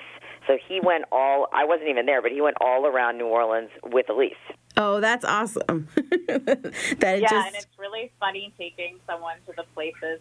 So 0.48 0.58
he 0.68 0.80
went 0.82 1.06
all 1.12 1.48
I 1.54 1.66
wasn't 1.66 1.90
even 1.90 2.06
there, 2.06 2.22
but 2.22 2.32
he 2.32 2.42
went 2.42 2.58
all 2.62 2.86
around 2.86 3.18
New 3.18 3.28
Orleans 3.28 3.70
with 3.84 4.10
Elise. 4.10 4.34
Oh, 4.78 5.00
that's 5.00 5.24
awesome. 5.24 5.88
that 5.96 7.20
yeah, 7.22 7.30
just... 7.30 7.48
and 7.48 7.56
it's 7.56 7.68
really 7.78 8.12
funny 8.20 8.54
taking 8.58 9.00
someone 9.08 9.38
to 9.48 9.54
the 9.56 9.64
places 9.74 10.20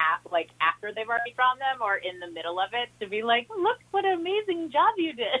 at, 0.00 0.20
like 0.30 0.50
after 0.60 0.92
they've 0.94 1.08
already 1.08 1.32
drawn 1.34 1.58
them 1.58 1.82
or 1.82 1.96
in 1.96 2.20
the 2.20 2.30
middle 2.30 2.60
of 2.60 2.70
it 2.72 2.88
to 3.00 3.08
be 3.08 3.22
like, 3.22 3.48
look 3.48 3.78
what 3.90 4.04
an 4.04 4.12
amazing 4.20 4.70
job 4.70 4.94
you 4.96 5.12
did. 5.12 5.26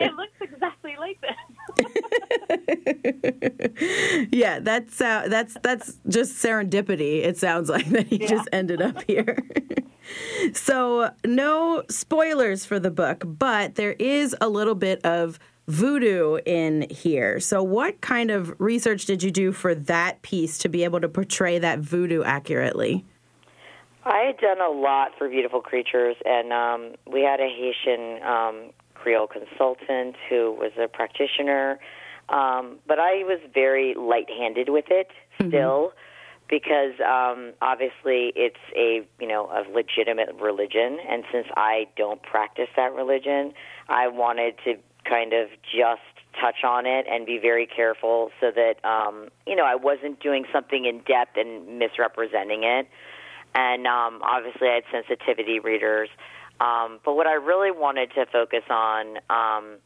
it 0.00 0.14
looks 0.14 0.34
exactly 0.40 0.96
like 0.98 1.18
this. 1.20 1.36
yeah, 4.32 4.58
that's 4.60 5.00
uh, 5.00 5.26
that's 5.28 5.56
that's 5.62 5.98
just 6.08 6.42
serendipity. 6.42 7.24
It 7.24 7.38
sounds 7.38 7.68
like 7.70 7.86
that 7.90 8.06
he 8.06 8.20
yeah. 8.20 8.26
just 8.26 8.48
ended 8.52 8.82
up 8.82 9.02
here. 9.02 9.38
so, 10.52 11.10
no 11.24 11.84
spoilers 11.88 12.64
for 12.64 12.78
the 12.78 12.90
book, 12.90 13.24
but 13.26 13.74
there 13.76 13.92
is 13.92 14.34
a 14.40 14.48
little 14.48 14.74
bit 14.74 15.04
of 15.04 15.38
voodoo 15.68 16.38
in 16.44 16.86
here. 16.90 17.38
So, 17.38 17.62
what 17.62 18.00
kind 18.00 18.30
of 18.30 18.58
research 18.58 19.04
did 19.04 19.22
you 19.22 19.30
do 19.30 19.52
for 19.52 19.74
that 19.74 20.22
piece 20.22 20.58
to 20.58 20.68
be 20.68 20.82
able 20.82 21.00
to 21.00 21.08
portray 21.08 21.58
that 21.58 21.78
voodoo 21.78 22.24
accurately? 22.24 23.04
I 24.04 24.24
had 24.26 24.38
done 24.38 24.60
a 24.60 24.70
lot 24.70 25.12
for 25.18 25.28
Beautiful 25.28 25.60
Creatures, 25.60 26.16
and 26.24 26.52
um, 26.52 26.94
we 27.06 27.20
had 27.20 27.40
a 27.40 27.48
Haitian 27.48 28.22
um, 28.22 28.70
Creole 28.94 29.26
consultant 29.28 30.16
who 30.28 30.52
was 30.52 30.72
a 30.82 30.88
practitioner. 30.88 31.78
Um, 32.30 32.78
but 32.86 32.98
I 32.98 33.24
was 33.24 33.38
very 33.54 33.94
light-handed 33.94 34.68
with 34.68 34.86
it 34.90 35.08
mm-hmm. 35.38 35.48
still, 35.48 35.92
mm-hmm. 35.92 36.46
because 36.48 36.94
um, 37.00 37.52
obviously 37.60 38.32
it's 38.36 38.56
a 38.76 39.06
you 39.20 39.28
know 39.28 39.46
a 39.46 39.64
legitimate 39.70 40.34
religion, 40.40 40.98
and 41.06 41.24
since 41.30 41.46
I 41.56 41.86
don't 41.96 42.22
practice 42.22 42.68
that 42.76 42.94
religion, 42.94 43.52
I 43.88 44.08
wanted 44.08 44.54
to 44.64 44.74
kind 45.08 45.32
of 45.32 45.48
just 45.64 46.02
touch 46.40 46.64
on 46.64 46.86
it 46.86 47.06
and 47.10 47.26
be 47.26 47.38
very 47.38 47.66
careful 47.66 48.30
so 48.40 48.50
that 48.54 48.84
um, 48.84 49.28
you 49.46 49.56
know 49.56 49.64
I 49.64 49.74
wasn't 49.74 50.20
doing 50.20 50.44
something 50.52 50.84
in 50.84 50.98
depth 51.00 51.36
and 51.36 51.78
misrepresenting 51.78 52.64
it. 52.64 52.88
And 53.54 53.86
um, 53.86 54.20
obviously, 54.22 54.68
I 54.68 54.74
had 54.74 54.84
sensitivity 54.92 55.58
readers. 55.58 56.08
Um, 56.60 57.00
but 57.04 57.14
what 57.14 57.26
I 57.26 57.34
really 57.34 57.70
wanted 57.70 58.12
to 58.14 58.26
focus 58.26 58.64
on, 58.68 59.18
um, 59.30 59.78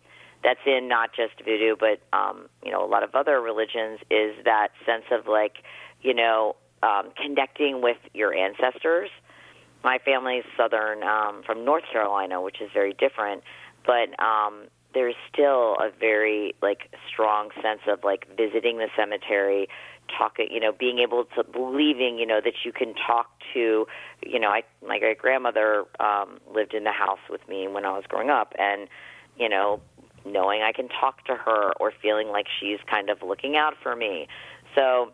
that's 0.43 0.61
in 0.67 0.89
not 0.89 1.11
just 1.15 1.35
voodoo, 1.45 1.77
but 1.79 2.01
um, 2.17 2.49
you 2.65 2.73
know 2.73 2.85
a 2.85 2.89
lot 2.89 3.03
of 3.03 3.15
other 3.15 3.41
religions, 3.41 4.01
is 4.11 4.35
that 4.45 4.69
sense 4.85 5.05
of 5.11 5.27
like, 5.27 5.59
you 6.03 6.15
know, 6.15 6.57
um, 6.83 7.11
connecting 7.17 7.83
with 7.83 7.99
your 8.15 8.35
ancestors. 8.35 9.11
My 9.85 9.99
family's 10.05 10.45
southern 10.57 11.03
um, 11.03 11.43
from 11.45 11.65
North 11.65 11.85
Carolina, 11.91 12.41
which 12.41 12.61
is 12.61 12.71
very 12.73 12.93
different, 12.93 13.43
but 13.85 14.11
um, 14.23 14.67
there's 14.95 15.15
still 15.33 15.77
a 15.81 15.91
very 15.99 16.55
like 16.63 16.95
strong 17.09 17.51
sense 17.63 17.81
of 17.87 18.05
like 18.05 18.27
visiting 18.37 18.79
the 18.79 18.89
cemetery 18.97 19.69
talking 20.17 20.49
you 20.51 20.61
know 20.61 20.73
being 20.73 20.99
able 20.99 21.25
to 21.25 21.45
believing 21.45 22.19
you 22.19 22.27
know 22.27 22.41
that 22.43 22.55
you 22.65 22.73
can 22.73 22.95
talk 22.95 23.31
to 23.55 23.87
you 24.27 24.39
know 24.39 24.49
i 24.49 24.63
my 24.87 24.99
great 24.99 25.19
grandmother 25.19 25.85
um 26.01 26.39
lived 26.53 26.75
in 26.75 26.85
the 26.85 26.93
house 26.93 27.21
with 27.31 27.47
me 27.49 27.69
when 27.69 27.85
i 27.85 27.91
was 27.91 28.05
growing 28.09 28.29
up 28.29 28.53
and 28.59 28.89
you 29.39 29.49
know 29.49 29.81
knowing 30.25 30.63
i 30.63 30.73
can 30.73 30.89
talk 30.89 31.25
to 31.25 31.35
her 31.35 31.73
or 31.81 31.93
feeling 32.03 32.29
like 32.29 32.47
she's 32.61 32.79
kind 32.91 33.11
of 33.11 33.23
looking 33.23 33.57
out 33.57 33.75
for 33.83 33.97
me. 33.97 34.29
So 34.75 35.13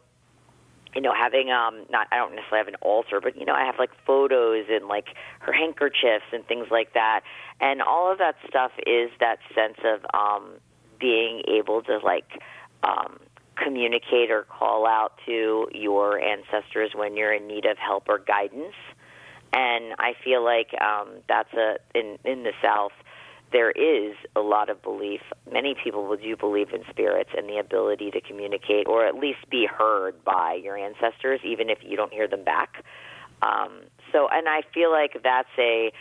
you 0.95 1.00
know, 1.00 1.12
having 1.14 1.50
um 1.50 1.85
not 1.90 2.07
I 2.12 2.16
don't 2.16 2.35
necessarily 2.35 2.64
have 2.64 2.68
an 2.68 2.80
altar, 2.80 3.21
but 3.21 3.37
you 3.37 3.45
know, 3.45 3.54
I 3.54 3.64
have 3.64 3.76
like 3.78 3.90
photos 4.07 4.66
and 4.71 4.88
like 4.88 5.07
her 5.40 5.52
handkerchiefs 5.52 6.25
and 6.33 6.47
things 6.47 6.68
like 6.71 6.95
that. 6.95 7.21
And 7.61 7.83
all 7.83 8.11
of 8.11 8.18
that 8.18 8.37
stuff 8.49 8.73
is 8.87 9.11
that 9.21 9.38
sense 9.54 9.78
of 9.85 10.00
um 10.14 10.54
being 10.99 11.42
able 11.49 11.83
to 11.83 11.99
like 11.99 12.42
um 12.83 13.18
communicate 13.57 14.30
or 14.30 14.45
call 14.45 14.87
out 14.87 15.12
to 15.26 15.68
your 15.73 16.21
ancestors 16.21 16.92
when 16.95 17.16
you're 17.16 17.33
in 17.33 17.47
need 17.47 17.66
of 17.66 17.76
help 17.76 18.09
or 18.09 18.18
guidance. 18.18 18.76
And 19.52 19.95
I 19.99 20.14
feel 20.23 20.45
like 20.45 20.71
um 20.80 21.23
that's 21.28 21.52
a 21.54 21.76
in 21.95 22.18
in 22.25 22.45
the 22.45 22.52
south 22.62 22.92
there 23.52 23.71
is 23.71 24.14
a 24.37 24.40
lot 24.40 24.69
of 24.69 24.83
belief. 24.83 25.21
Many 25.50 25.75
people 25.83 26.14
do 26.17 26.37
believe 26.37 26.73
in 26.73 26.83
spirits 26.90 27.31
and 27.37 27.49
the 27.49 27.59
ability 27.59 28.11
to 28.11 28.21
communicate 28.21 28.87
or 28.87 29.07
at 29.07 29.14
least 29.14 29.49
be 29.50 29.67
heard 29.67 30.23
by 30.25 30.59
your 30.62 30.76
ancestors, 30.76 31.40
even 31.45 31.71
if 31.71 31.78
you 31.83 31.97
don't 31.97 32.12
hear 32.12 32.28
them 32.28 32.45
back. 32.45 32.85
Um, 33.43 33.83
so, 34.12 34.28
and 34.31 34.49
I 34.49 34.62
feel 34.75 34.90
like 34.90 35.23
that's 35.23 35.49
a, 35.59 35.93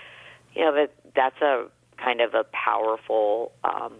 you 0.53 0.61
know, 0.61 0.73
that 0.73 0.93
that's 1.15 1.41
a 1.41 1.67
kind 2.03 2.21
of 2.21 2.33
a 2.33 2.43
powerful 2.51 3.51
um, 3.63 3.93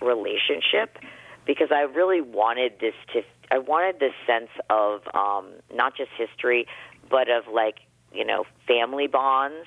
relationship 0.00 0.98
because 1.46 1.68
I 1.70 1.80
really 1.82 2.20
wanted 2.20 2.74
this 2.80 2.94
to, 3.12 3.22
I 3.50 3.58
wanted 3.58 4.00
this 4.00 4.12
sense 4.26 4.50
of 4.70 5.02
um, 5.14 5.52
not 5.74 5.96
just 5.96 6.10
history, 6.16 6.66
but 7.10 7.28
of 7.28 7.52
like, 7.52 7.76
you 8.12 8.24
know, 8.24 8.44
family 8.66 9.06
bonds 9.06 9.66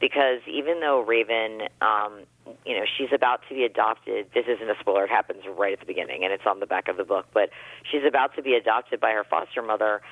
because 0.00 0.40
even 0.48 0.80
though 0.80 1.00
Raven, 1.02 1.68
um, 1.80 2.22
you 2.64 2.76
know, 2.76 2.84
she's 2.84 3.08
about 3.12 3.40
to 3.48 3.54
be 3.54 3.64
adopted. 3.64 4.26
This 4.34 4.44
isn't 4.46 4.68
a 4.68 4.74
spoiler; 4.80 5.04
it 5.04 5.10
happens 5.10 5.42
right 5.56 5.72
at 5.72 5.80
the 5.80 5.86
beginning, 5.86 6.24
and 6.24 6.32
it's 6.32 6.46
on 6.46 6.60
the 6.60 6.66
back 6.66 6.88
of 6.88 6.96
the 6.96 7.04
book. 7.04 7.26
But 7.32 7.50
she's 7.90 8.02
about 8.06 8.34
to 8.36 8.42
be 8.42 8.54
adopted 8.54 9.00
by 9.00 9.12
her 9.12 9.24
foster 9.24 9.62
mother, 9.62 10.02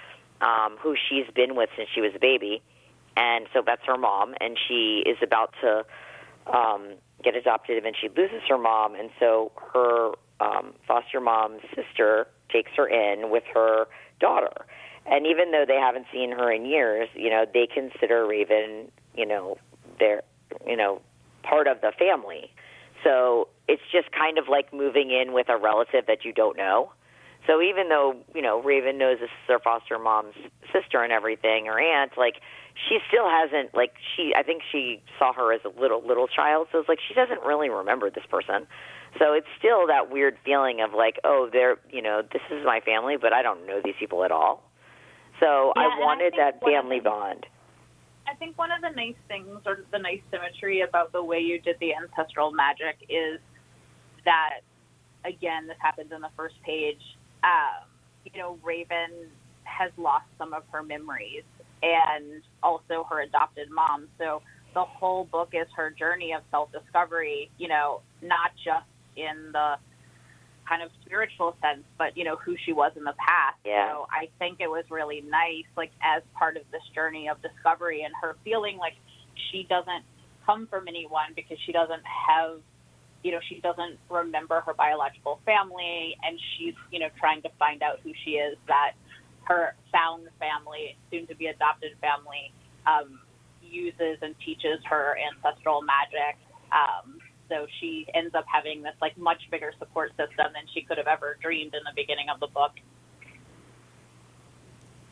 um, 0.40 0.76
who 0.81 0.95
she's 0.97 1.26
been 1.35 1.57
with 1.57 1.71
since 1.76 1.88
she 1.95 2.00
was 2.00 2.12
a 2.14 2.19
baby, 2.19 2.62
and 3.17 3.47
so 3.52 3.62
that's 3.64 3.83
her 3.87 3.99
mom. 3.99 4.35
And 4.40 4.59
she 4.67 5.02
is 5.07 5.19
about 5.23 5.55
to 5.61 5.85
um, 6.52 6.95
get 7.23 7.35
adopted, 7.37 7.85
and 7.85 7.95
she 8.00 8.09
loses 8.09 8.43
her 8.49 8.59
mom, 8.59 8.95
and 8.95 9.11
so 9.21 9.52
her 9.75 10.12
um, 10.40 10.75
foster 10.87 11.21
mom's 11.21 11.62
sister 11.75 12.28
takes 12.50 12.73
her 12.76 12.88
in 12.88 13.31
with 13.31 13.45
her 13.52 13.87
daughter. 14.21 14.67
And 15.05 15.26
even 15.26 15.52
though 15.52 15.64
they 15.67 15.76
haven't 15.76 16.07
seen 16.12 16.33
her 16.33 16.50
in 16.50 16.67
years, 16.67 17.09
you 17.14 17.31
know, 17.31 17.45
they 17.52 17.67
consider 17.67 18.26
Raven, 18.26 18.90
you 19.14 19.26
know, 19.26 19.59
they're 19.99 20.23
you 20.67 20.76
know 20.76 21.00
part 21.42 21.66
of 21.66 21.80
the 21.80 21.92
family. 21.99 22.50
So 23.04 23.49
it's 23.68 23.83
just 23.92 24.11
kind 24.12 24.38
of 24.38 24.49
like 24.49 24.73
moving 24.73 25.11
in 25.11 25.33
with 25.33 25.49
a 25.49 25.57
relative 25.57 26.07
that 26.07 26.25
you 26.25 26.33
don't 26.33 26.57
know. 26.57 26.92
So 27.47 27.62
even 27.62 27.88
though 27.88 28.16
you 28.35 28.42
know 28.42 28.61
Raven 28.61 28.99
knows 28.99 29.18
this 29.21 29.30
is 29.30 29.49
her 29.49 29.59
foster 29.59 29.99
mom's 29.99 30.35
sister 30.73 31.02
and 31.02 31.12
everything, 31.12 31.68
or 31.68 31.80
aunt, 31.80 32.12
like 32.16 32.37
she 32.88 32.99
still 33.09 33.28
hasn't 33.28 33.75
like 33.75 33.95
she. 34.16 34.33
I 34.37 34.42
think 34.42 34.62
she 34.71 35.02
saw 35.18 35.33
her 35.33 35.52
as 35.52 35.61
a 35.64 35.80
little 35.80 36.07
little 36.07 36.26
child, 36.28 36.68
so 36.73 36.78
it's 36.78 36.88
like 36.88 36.99
she 37.07 37.14
doesn't 37.14 37.42
really 37.42 37.71
remember 37.71 38.11
this 38.11 38.26
person. 38.28 38.66
So 39.18 39.33
it's 39.33 39.47
still 39.59 39.87
that 39.87 40.11
weird 40.11 40.37
feeling 40.45 40.80
of 40.80 40.92
like, 40.92 41.18
oh, 41.25 41.49
they're 41.50 41.78
you 41.90 42.02
know 42.02 42.23
this 42.23 42.42
is 42.50 42.64
my 42.66 42.80
family, 42.80 43.16
but 43.16 43.33
I 43.33 43.42
don't 43.42 43.66
know 43.66 43.80
these 43.83 43.97
people 43.99 44.25
at 44.25 44.30
all. 44.30 44.62
So 45.40 45.73
yeah, 45.75 45.83
I 45.83 45.87
wanted 46.00 46.35
I 46.35 46.50
that 46.50 46.61
family 46.61 47.00
bond. 47.00 47.47
I 48.30 48.35
think 48.37 48.58
one 48.58 48.70
of 48.70 48.82
the 48.82 48.90
nice 48.90 49.16
things, 49.26 49.61
or 49.64 49.80
the 49.90 49.99
nice 49.99 50.20
symmetry 50.30 50.82
about 50.82 51.12
the 51.12 51.23
way 51.23 51.38
you 51.38 51.61
did 51.61 51.76
the 51.80 51.94
ancestral 51.94 52.52
magic, 52.52 52.97
is 53.08 53.40
that 54.25 54.61
again, 55.25 55.66
this 55.66 55.76
happens 55.80 56.12
in 56.14 56.20
the 56.20 56.30
first 56.37 56.54
page. 56.62 57.00
Um, 57.42 57.88
you 58.25 58.40
know, 58.40 58.58
Raven 58.62 59.30
has 59.64 59.90
lost 59.97 60.26
some 60.38 60.52
of 60.52 60.62
her 60.73 60.82
memories, 60.82 61.44
and 61.82 62.42
also 62.62 63.06
her 63.08 63.23
adopted 63.23 63.70
mom. 63.70 64.08
So 64.18 64.42
the 64.75 64.85
whole 64.85 65.25
book 65.25 65.50
is 65.52 65.66
her 65.76 65.90
journey 65.90 66.32
of 66.32 66.42
self 66.50 66.70
discovery. 66.73 67.50
You 67.58 67.68
know, 67.68 68.00
not 68.23 68.52
just 68.64 68.87
in 69.16 69.52
the 69.52 69.76
kind 70.68 70.82
of 70.82 70.90
spiritual 71.04 71.56
sense, 71.62 71.84
but 71.96 72.16
you 72.16 72.25
know 72.25 72.37
who 72.37 72.56
she 72.64 72.72
was 72.72 72.92
in 72.96 73.04
the 73.04 73.14
past. 73.18 73.56
Yeah. 73.64 73.92
So 73.92 74.06
I 74.10 74.28
think 74.38 74.60
it 74.60 74.68
was 74.68 74.84
really 74.90 75.22
nice, 75.22 75.64
like 75.76 75.90
as 76.02 76.22
part 76.34 76.56
of 76.56 76.62
this 76.70 76.82
journey 76.94 77.28
of 77.28 77.40
discovery 77.42 78.02
and 78.02 78.12
her 78.20 78.37
feeling 78.44 78.76
like 78.76 78.94
she 79.50 79.66
doesn't 79.68 80.04
come 80.44 80.66
from 80.66 80.88
anyone 80.88 81.32
because 81.34 81.58
she 81.64 81.72
doesn't 81.72 82.02
have, 82.04 82.60
you 83.22 83.32
know, 83.32 83.40
she 83.48 83.60
doesn't 83.60 83.98
remember 84.10 84.60
her 84.60 84.75
biological 84.75 85.40
family, 85.44 86.16
and 86.22 86.38
she's 86.56 86.75
you 86.90 86.98
know 86.98 87.08
trying 87.18 87.42
to 87.42 87.50
find 87.58 87.82
out 87.82 88.00
who 88.02 88.12
she 88.25 88.32
is. 88.32 88.56
That 88.66 88.92
her 89.44 89.75
found 89.92 90.28
family, 90.38 90.96
soon 91.10 91.26
to 91.26 91.34
be 91.34 91.46
adopted 91.46 91.92
family, 92.00 92.52
um, 92.87 93.20
uses 93.62 94.18
and 94.22 94.34
teaches 94.44 94.80
her 94.84 95.16
ancestral 95.16 95.82
magic. 95.82 96.37
Um, 96.72 97.17
so 97.49 97.67
she 97.81 98.07
ends 98.14 98.35
up 98.35 98.45
having 98.47 98.83
this 98.83 98.95
like 99.00 99.17
much 99.17 99.43
bigger 99.50 99.73
support 99.78 100.11
system 100.11 100.52
than 100.52 100.64
she 100.73 100.83
could 100.83 100.99
have 100.99 101.07
ever 101.07 101.37
dreamed 101.43 101.75
in 101.75 101.81
the 101.85 101.93
beginning 101.95 102.28
of 102.28 102.40
the 102.40 102.47
book. 102.49 102.73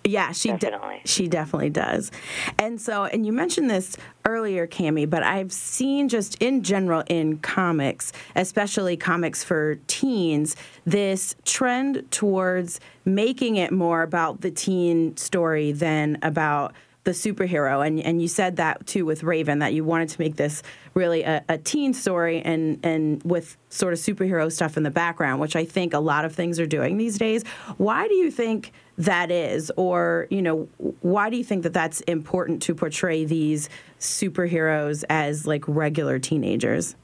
Yeah, 0.07 0.31
she 0.31 0.53
de- 0.53 0.59
Definitely. 0.59 1.01
she 1.05 1.27
definitely 1.27 1.71
does. 1.71 2.13
And 2.59 2.81
so, 2.81 3.07
and 3.07 3.27
you 3.27 3.33
mentioned 3.33 3.69
this 3.69 3.97
earlier, 4.25 4.67
Kami, 4.67 5.05
but 5.05 5.25
I've 5.25 5.53
seen 5.53 6.09
just 6.09 6.41
in 6.41 6.63
general 6.63 7.03
in 7.09 7.39
comics, 7.39 8.13
especially 8.37 8.97
comics 8.97 9.43
for 9.43 9.81
teens, 9.89 10.55
this 10.85 11.35
trend 11.45 12.09
towards 12.13 12.79
making 13.05 13.57
it 13.57 13.73
more 13.73 14.03
about 14.03 14.43
the 14.43 14.51
teen 14.53 15.17
story 15.17 15.73
than 15.73 16.19
about 16.23 16.73
the 17.07 17.13
superhero. 17.13 17.87
And 17.87 18.01
and 18.01 18.21
you 18.21 18.29
said 18.29 18.57
that 18.57 18.87
too 18.87 19.07
with 19.07 19.23
Raven 19.23 19.61
that 19.61 19.73
you 19.73 19.85
wanted 19.85 20.11
to 20.11 20.21
make 20.21 20.37
this 20.37 20.63
really 20.93 21.23
a, 21.23 21.43
a, 21.49 21.57
teen 21.57 21.95
story 21.95 22.43
and 22.43 22.79
and 22.85 23.23
with 23.23 23.57
sort 23.71 23.93
of 23.95 23.99
superhero 23.99 24.53
stuff 24.53 24.77
in 24.77 24.83
the 24.83 24.91
background 24.91 25.41
which 25.41 25.57
I 25.57 25.65
think 25.65 25.95
a 25.95 26.01
lot 26.01 26.25
of 26.25 26.35
things 26.35 26.61
are 26.61 26.67
doing 26.67 26.99
these 26.99 27.17
days. 27.17 27.45
Why 27.79 28.09
do 28.09 28.15
you 28.15 28.31
think 28.31 28.73
that 28.99 29.31
is? 29.31 29.71
Or 29.77 30.27
you 30.31 30.43
know 30.43 30.69
why 31.01 31.31
do 31.31 31.37
you 31.37 31.45
think 31.45 31.63
that 31.63 31.73
that's 31.73 32.01
important 32.03 32.61
to 32.63 32.75
portray 32.75 33.25
these 33.25 33.71
superheroes 34.01 35.05
as 35.09 35.47
like 35.47 35.65
regular 35.69 36.19
teenagers? 36.19 36.97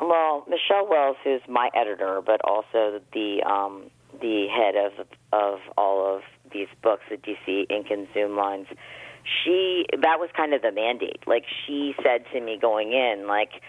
Well 0.00 0.44
Michelle 0.48 0.88
Wells 0.90 1.16
who's 1.22 1.42
my 1.48 1.70
editor 1.74 2.20
but 2.26 2.40
also 2.42 3.00
the 3.12 3.42
um, 3.44 3.84
the 4.20 4.48
head 4.48 4.74
of 4.74 5.06
of 5.32 5.60
all 5.76 6.16
of 6.16 6.22
these 6.52 6.68
books 6.82 7.02
the 7.08 7.16
DC 7.18 7.70
Ink 7.70 7.86
and 7.90 8.08
Zoom 8.12 8.36
lines 8.36 8.66
she 9.44 9.86
that 9.92 10.18
was 10.18 10.30
kind 10.36 10.54
of 10.54 10.62
the 10.62 10.72
mandate. 10.72 11.22
Like 11.26 11.44
she 11.66 11.94
said 12.02 12.24
to 12.32 12.40
me 12.40 12.58
going 12.60 12.92
in, 12.92 13.26
like, 13.26 13.62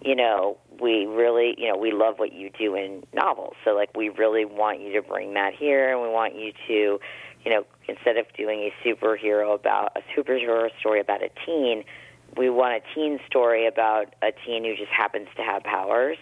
you 0.00 0.14
know, 0.14 0.58
we 0.80 1.06
really, 1.06 1.54
you 1.58 1.68
know, 1.68 1.76
we 1.76 1.92
love 1.92 2.18
what 2.18 2.32
you 2.32 2.50
do 2.50 2.74
in 2.74 3.04
novels. 3.12 3.54
So 3.64 3.70
like 3.72 3.96
we 3.96 4.08
really 4.08 4.44
want 4.44 4.80
you 4.80 4.92
to 4.92 5.02
bring 5.02 5.34
that 5.34 5.54
here 5.54 5.92
and 5.92 6.02
we 6.02 6.08
want 6.08 6.34
you 6.34 6.52
to, 6.68 7.00
you 7.44 7.50
know, 7.50 7.64
instead 7.88 8.16
of 8.16 8.26
doing 8.36 8.70
a 8.70 8.86
superhero 8.86 9.54
about 9.54 9.96
a 9.96 10.00
superhero 10.18 10.68
story 10.80 11.00
about 11.00 11.22
a 11.22 11.30
teen, 11.44 11.84
we 12.36 12.50
want 12.50 12.82
a 12.82 12.94
teen 12.94 13.18
story 13.26 13.66
about 13.66 14.14
a 14.22 14.32
teen 14.44 14.64
who 14.64 14.76
just 14.76 14.92
happens 14.92 15.28
to 15.36 15.42
have 15.42 15.62
powers. 15.62 16.18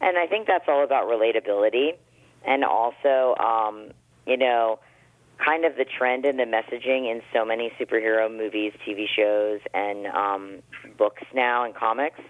And 0.00 0.18
I 0.18 0.26
think 0.26 0.46
that's 0.46 0.66
all 0.68 0.84
about 0.84 1.08
relatability 1.08 1.96
and 2.44 2.64
also 2.64 3.34
um, 3.42 3.90
you 4.26 4.36
know, 4.36 4.78
kind 5.44 5.64
of 5.64 5.76
the 5.76 5.84
trend 5.84 6.24
and 6.24 6.38
the 6.38 6.44
messaging 6.44 7.10
in 7.10 7.22
so 7.32 7.44
many 7.44 7.70
superhero 7.78 8.34
movies, 8.34 8.72
TV 8.86 9.06
shows, 9.08 9.60
and 9.74 10.06
um, 10.06 10.62
books 10.96 11.22
now 11.34 11.64
and 11.64 11.74
comics 11.74 12.20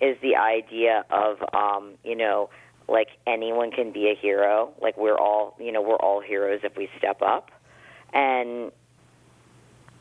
is 0.00 0.16
the 0.22 0.36
idea 0.36 1.04
of 1.10 1.38
um, 1.54 1.94
you 2.04 2.16
know 2.16 2.50
like 2.88 3.08
anyone 3.26 3.70
can 3.70 3.92
be 3.92 4.10
a 4.10 4.14
hero. 4.14 4.72
Like 4.80 4.96
we're 4.96 5.18
all 5.18 5.56
you 5.58 5.72
know 5.72 5.82
we're 5.82 5.96
all 5.96 6.20
heroes 6.20 6.60
if 6.62 6.76
we 6.76 6.88
step 6.98 7.22
up, 7.22 7.50
and 8.12 8.72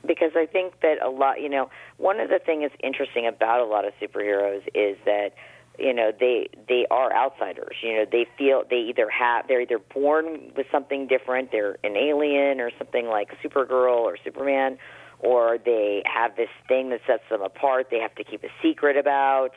because 0.06 0.32
I 0.36 0.46
think 0.46 0.82
that 0.82 1.02
a 1.02 1.10
lot 1.10 1.42
you 1.42 1.50
know 1.50 1.70
one 1.98 2.20
of 2.20 2.30
the 2.30 2.40
things 2.40 2.64
that's 2.64 2.82
interesting 2.84 3.28
about 3.28 3.62
a 3.62 3.66
lot 3.66 3.86
of 3.86 3.94
superheroes 4.02 4.64
is 4.74 4.98
that 5.06 5.34
you 5.78 5.94
know 5.94 6.12
they 6.18 6.50
they 6.68 6.86
are 6.92 7.14
outsiders. 7.14 7.78
You 7.82 7.94
know 7.96 8.06
they 8.10 8.28
feel 8.38 8.64
they 8.70 8.78
either 8.78 9.10
have 9.10 9.48
they're 9.48 9.62
either 9.62 9.80
born 9.80 10.52
with 10.56 10.68
something 10.72 11.08
different 11.08 11.52
they're 11.52 11.78
an 11.84 11.98
alien 11.98 12.60
or 12.60 12.72
something 12.78 13.08
like 13.08 13.30
supergirl 13.44 14.00
or 14.00 14.18
superman 14.24 14.78
or 15.20 15.58
they 15.58 16.04
have 16.06 16.36
this 16.36 16.50
thing 16.68 16.90
that 16.90 17.00
sets 17.08 17.24
them 17.30 17.42
apart 17.42 17.88
they 17.90 18.00
have 18.00 18.14
to 18.16 18.24
keep 18.24 18.44
a 18.44 18.50
secret 18.62 18.98
about. 18.98 19.52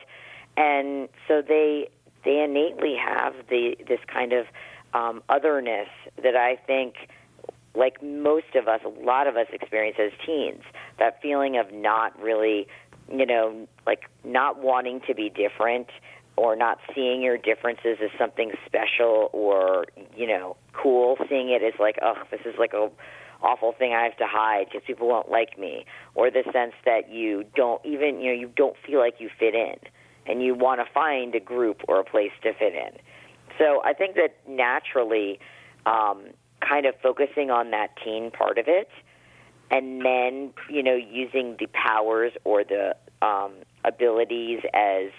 And 0.56 1.08
so 1.28 1.42
they 1.46 1.88
they 2.24 2.42
innately 2.42 2.96
have 2.96 3.34
the 3.48 3.76
this 3.86 4.00
kind 4.06 4.32
of 4.32 4.46
um 4.94 5.22
otherness 5.28 5.88
that 6.22 6.36
i 6.36 6.56
think 6.66 7.08
like 7.76 8.02
most 8.02 8.54
of 8.54 8.68
us 8.68 8.80
a 8.84 8.88
lot 8.88 9.26
of 9.26 9.36
us 9.36 9.46
experience 9.52 9.96
as 10.00 10.10
teens. 10.24 10.62
That 10.98 11.20
feeling 11.20 11.58
of 11.58 11.72
not 11.72 12.18
really 12.20 12.66
you 13.12 13.26
know, 13.26 13.66
like 13.86 14.04
not 14.24 14.62
wanting 14.62 15.00
to 15.06 15.14
be 15.14 15.30
different 15.30 15.88
or 16.36 16.54
not 16.54 16.78
seeing 16.94 17.22
your 17.22 17.38
differences 17.38 17.98
as 18.02 18.10
something 18.18 18.52
special 18.66 19.30
or, 19.32 19.86
you 20.16 20.26
know, 20.26 20.56
cool, 20.72 21.16
seeing 21.28 21.50
it 21.50 21.62
as 21.62 21.72
like, 21.80 21.96
oh, 22.02 22.14
this 22.30 22.40
is 22.44 22.54
like 22.58 22.74
a 22.74 22.90
awful 23.42 23.72
thing 23.72 23.92
I 23.92 24.02
have 24.04 24.16
to 24.16 24.26
hide 24.26 24.66
because 24.66 24.82
people 24.86 25.08
won't 25.08 25.30
like 25.30 25.58
me, 25.58 25.84
or 26.14 26.30
the 26.30 26.42
sense 26.52 26.72
that 26.84 27.10
you 27.10 27.44
don't 27.54 27.84
even, 27.84 28.20
you 28.20 28.32
know, 28.32 28.40
you 28.40 28.50
don't 28.56 28.76
feel 28.86 28.98
like 28.98 29.16
you 29.18 29.30
fit 29.38 29.54
in 29.54 29.76
and 30.26 30.42
you 30.42 30.54
want 30.54 30.80
to 30.80 30.92
find 30.92 31.34
a 31.34 31.40
group 31.40 31.82
or 31.86 32.00
a 32.00 32.04
place 32.04 32.32
to 32.42 32.52
fit 32.54 32.74
in. 32.74 32.98
So 33.58 33.82
I 33.84 33.92
think 33.92 34.16
that 34.16 34.36
naturally, 34.48 35.38
um, 35.84 36.28
kind 36.66 36.86
of 36.86 36.94
focusing 37.02 37.50
on 37.50 37.70
that 37.70 37.90
teen 38.02 38.30
part 38.30 38.58
of 38.58 38.66
it 38.66 38.88
and 39.70 40.04
then 40.04 40.52
you 40.70 40.82
know 40.82 40.94
using 40.94 41.56
the 41.58 41.66
powers 41.66 42.32
or 42.44 42.64
the 42.64 42.96
um, 43.22 43.52
abilities 43.84 44.60
as 44.74 45.10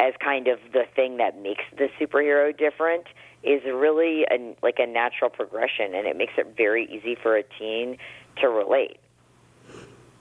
as 0.00 0.12
kind 0.22 0.48
of 0.48 0.58
the 0.72 0.84
thing 0.96 1.18
that 1.18 1.40
makes 1.40 1.62
the 1.76 1.88
superhero 2.00 2.56
different 2.56 3.04
is 3.42 3.62
really 3.64 4.24
a, 4.24 4.56
like 4.62 4.78
a 4.78 4.86
natural 4.86 5.30
progression, 5.30 5.94
and 5.94 6.06
it 6.06 6.16
makes 6.16 6.32
it 6.38 6.54
very 6.56 6.86
easy 6.86 7.16
for 7.22 7.36
a 7.36 7.42
teen 7.58 7.98
to 8.40 8.48
relate. 8.48 8.98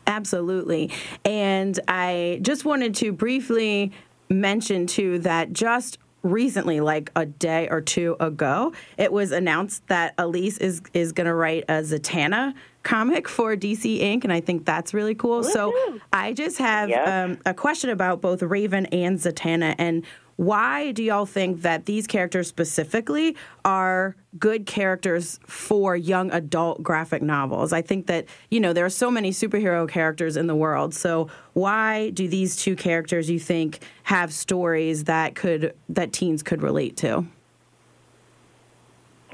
Absolutely, 0.05 0.91
and 1.23 1.79
I 1.87 2.39
just 2.41 2.65
wanted 2.65 2.93
to 2.95 3.11
briefly 3.11 3.91
mention 4.29 4.85
too 4.87 5.19
that 5.19 5.53
just 5.53 5.97
recently, 6.21 6.81
like 6.81 7.11
a 7.15 7.25
day 7.25 7.67
or 7.69 7.81
two 7.81 8.15
ago, 8.19 8.73
it 8.97 9.11
was 9.11 9.31
announced 9.31 9.87
that 9.87 10.13
Elise 10.17 10.57
is 10.57 10.81
is 10.93 11.11
going 11.13 11.27
to 11.27 11.33
write 11.33 11.63
a 11.69 11.81
Zatanna 11.81 12.53
comic 12.83 13.27
for 13.27 13.55
DC 13.55 13.99
Ink, 13.99 14.23
and 14.23 14.31
I 14.31 14.41
think 14.41 14.65
that's 14.65 14.93
really 14.93 15.15
cool. 15.15 15.39
Woo-hoo. 15.39 15.51
So 15.51 15.99
I 16.11 16.33
just 16.33 16.57
have 16.57 16.89
yep. 16.89 17.07
um, 17.07 17.39
a 17.45 17.53
question 17.53 17.89
about 17.89 18.21
both 18.21 18.41
Raven 18.41 18.85
and 18.87 19.17
Zatanna, 19.17 19.75
and 19.77 20.05
why 20.35 20.91
do 20.91 21.03
y'all 21.03 21.25
think 21.25 21.61
that 21.61 21.85
these 21.85 22.07
characters 22.07 22.47
specifically 22.47 23.35
are 23.63 24.15
good 24.39 24.65
characters 24.65 25.39
for 25.45 25.95
young 25.95 26.31
adult 26.31 26.81
graphic 26.81 27.21
novels? 27.21 27.71
I 27.71 27.81
think 27.81 28.07
that, 28.07 28.25
you 28.49 28.59
know, 28.59 28.73
there 28.73 28.85
are 28.85 28.89
so 28.89 29.11
many 29.11 29.29
superhero 29.29 29.87
characters 29.87 30.35
in 30.35 30.47
the 30.47 30.55
world. 30.55 30.93
So 30.93 31.29
why 31.53 32.09
do 32.09 32.27
these 32.27 32.55
two 32.55 32.75
characters 32.75 33.29
you 33.29 33.39
think 33.39 33.79
have 34.03 34.33
stories 34.33 35.03
that 35.03 35.35
could 35.35 35.75
that 35.89 36.11
teens 36.13 36.41
could 36.41 36.63
relate 36.63 36.97
to? 36.97 37.25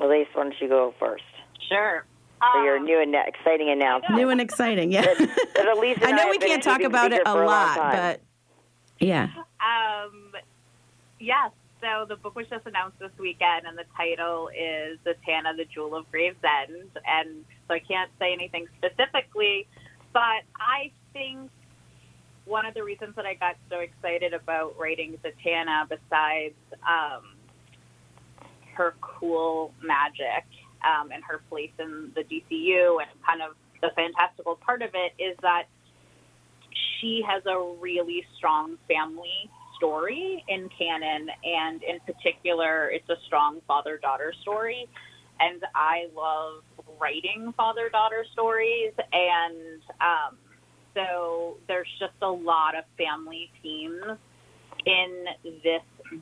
Elise, 0.01 0.27
why 0.33 0.43
don't 0.43 0.55
you 0.59 0.67
go 0.67 0.93
first? 0.99 1.23
Sure. 1.69 2.03
For 2.53 2.63
your 2.63 2.79
new 2.79 3.01
and 3.01 3.13
exciting 3.13 3.69
announcement. 3.69 4.15
New 4.15 4.29
and 4.29 4.39
exciting, 4.39 4.91
yeah. 4.91 5.01
that, 5.01 5.17
that 5.55 5.77
Elise 5.77 5.97
I 6.01 6.11
know 6.11 6.27
I 6.27 6.29
we 6.29 6.37
can't 6.37 6.63
talk 6.63 6.81
about 6.81 7.11
it 7.11 7.21
a 7.25 7.33
lot, 7.33 7.77
a 7.77 7.81
but 7.97 8.21
yeah. 8.99 9.29
Um, 9.59 10.33
yes. 11.19 11.51
So 11.81 12.05
the 12.07 12.17
book 12.17 12.35
was 12.35 12.47
just 12.49 12.65
announced 12.65 12.99
this 12.99 13.11
weekend, 13.17 13.65
and 13.65 13.77
the 13.77 13.85
title 13.95 14.49
is 14.49 14.99
Zatanna, 15.05 15.55
the 15.55 15.65
Jewel 15.65 15.95
of 15.95 16.09
Gravesend. 16.11 16.91
And 17.05 17.45
so 17.67 17.73
I 17.73 17.79
can't 17.79 18.11
say 18.19 18.33
anything 18.33 18.67
specifically, 18.77 19.67
but 20.11 20.43
I 20.59 20.91
think 21.13 21.49
one 22.45 22.65
of 22.65 22.73
the 22.73 22.83
reasons 22.83 23.15
that 23.15 23.25
I 23.25 23.35
got 23.35 23.55
so 23.69 23.79
excited 23.79 24.33
about 24.33 24.77
writing 24.77 25.17
Zatanna, 25.23 25.87
besides 25.87 26.55
um, 26.87 27.35
her 28.73 28.95
cool 29.01 29.73
magic 29.81 30.45
um, 30.83 31.11
and 31.11 31.23
her 31.23 31.41
place 31.49 31.71
in 31.79 32.11
the 32.15 32.21
DCU 32.21 33.01
and 33.01 33.09
kind 33.25 33.41
of 33.41 33.55
the 33.81 33.89
fantastical 33.95 34.55
part 34.55 34.81
of 34.81 34.91
it, 34.93 35.21
is 35.21 35.37
that 35.41 35.63
she 36.99 37.21
has 37.27 37.43
a 37.45 37.75
really 37.79 38.25
strong 38.37 38.77
family 38.87 39.49
story 39.77 40.43
in 40.47 40.69
canon, 40.77 41.29
and 41.43 41.81
in 41.83 41.99
particular, 42.05 42.89
it's 42.89 43.09
a 43.09 43.15
strong 43.25 43.61
father 43.67 43.97
daughter 43.97 44.33
story. 44.41 44.87
And 45.39 45.63
I 45.73 46.07
love 46.13 46.63
writing 46.99 47.53
father 47.55 47.87
daughter 47.89 48.25
stories, 48.33 48.91
and 49.13 49.81
um, 50.01 50.37
so 50.93 51.57
there's 51.67 51.87
just 51.97 52.13
a 52.21 52.27
lot 52.27 52.75
of 52.77 52.83
family 52.97 53.49
themes 53.63 54.17
in 54.85 55.25
this 55.63 55.81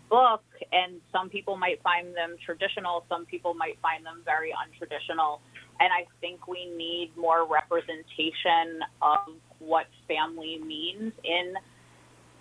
book, 0.10 0.44
and 0.72 1.02
some 1.12 1.30
people 1.30 1.58
might 1.58 1.82
find 1.82 2.16
them 2.16 2.36
traditional, 2.46 3.06
some 3.10 3.26
people 3.26 3.54
might 3.54 3.78
find 3.82 4.06
them 4.06 4.22
very 4.26 4.52
untraditional. 4.52 5.40
And 5.80 5.94
I 5.94 6.08
think 6.22 6.48
we 6.48 6.66
need 6.66 7.12
more 7.16 7.48
representation 7.48 8.82
of 9.02 9.20
what 9.60 9.86
family 10.08 10.60
means 10.64 11.14
in 11.24 11.54